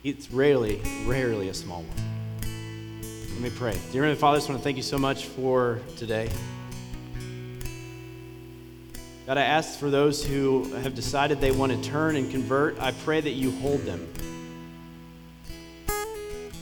it's 0.05 0.31
rarely, 0.31 0.83
rarely 1.07 1.49
a 1.49 1.55
small 1.55 1.83
one. 1.83 3.01
Let 3.33 3.40
me 3.40 3.51
pray. 3.51 3.73
Dear 3.90 4.03
Heavenly 4.03 4.14
Father, 4.17 4.37
I 4.37 4.38
just 4.38 4.49
want 4.51 4.61
to 4.61 4.64
thank 4.64 4.77
you 4.77 4.83
so 4.83 4.99
much 4.99 5.25
for 5.25 5.81
today. 5.97 6.29
God, 9.27 9.38
I 9.38 9.43
ask 9.43 9.79
for 9.79 9.88
those 9.88 10.23
who 10.23 10.75
have 10.75 10.95
decided 10.95 11.40
they 11.40 11.53
want 11.53 11.73
to 11.73 11.90
turn 11.90 12.17
and 12.17 12.31
convert, 12.31 12.79
I 12.79 12.93
pray 12.93 13.23
that 13.23 13.31
you 13.31 13.51
hold 13.53 13.81
them. 13.81 14.07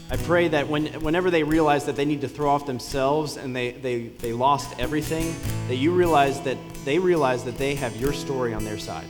I 0.08 0.16
pray 0.18 0.46
that 0.48 0.68
when, 0.68 0.86
whenever 1.02 1.30
they 1.30 1.42
realize 1.42 1.86
that 1.86 1.96
they 1.96 2.04
need 2.04 2.20
to 2.20 2.28
throw 2.28 2.48
off 2.48 2.66
themselves 2.66 3.36
and 3.36 3.56
they, 3.56 3.72
they, 3.72 4.08
they 4.08 4.32
lost 4.32 4.78
everything, 4.78 5.34
that 5.66 5.76
you 5.76 5.90
realize 5.92 6.40
that 6.42 6.58
they 6.84 7.00
realize 7.00 7.42
that 7.44 7.58
they 7.58 7.74
have 7.74 7.96
your 7.96 8.12
story 8.12 8.54
on 8.54 8.64
their 8.64 8.78
side. 8.78 9.06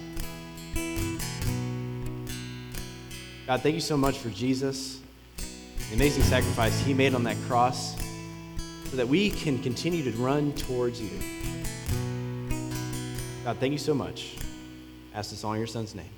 God, 3.53 3.61
thank 3.61 3.75
you 3.75 3.83
so 3.83 3.99
much 3.99 4.17
for 4.17 4.31
Jesus, 4.31 4.99
the 5.37 5.95
amazing 5.95 6.23
sacrifice 6.23 6.81
he 6.81 6.95
made 6.95 7.15
on 7.15 7.23
that 7.25 7.37
cross, 7.47 7.95
so 8.87 8.97
that 8.97 9.07
we 9.07 9.29
can 9.29 9.59
continue 9.59 10.03
to 10.11 10.17
run 10.17 10.55
towards 10.55 11.03
you. 11.03 11.11
God, 13.45 13.59
thank 13.59 13.73
you 13.73 13.79
so 13.79 13.93
much. 13.93 14.37
I 15.15 15.19
ask 15.19 15.33
this 15.33 15.45
all 15.45 15.53
in 15.53 15.59
your 15.59 15.67
son's 15.67 15.95
name. 15.95 16.09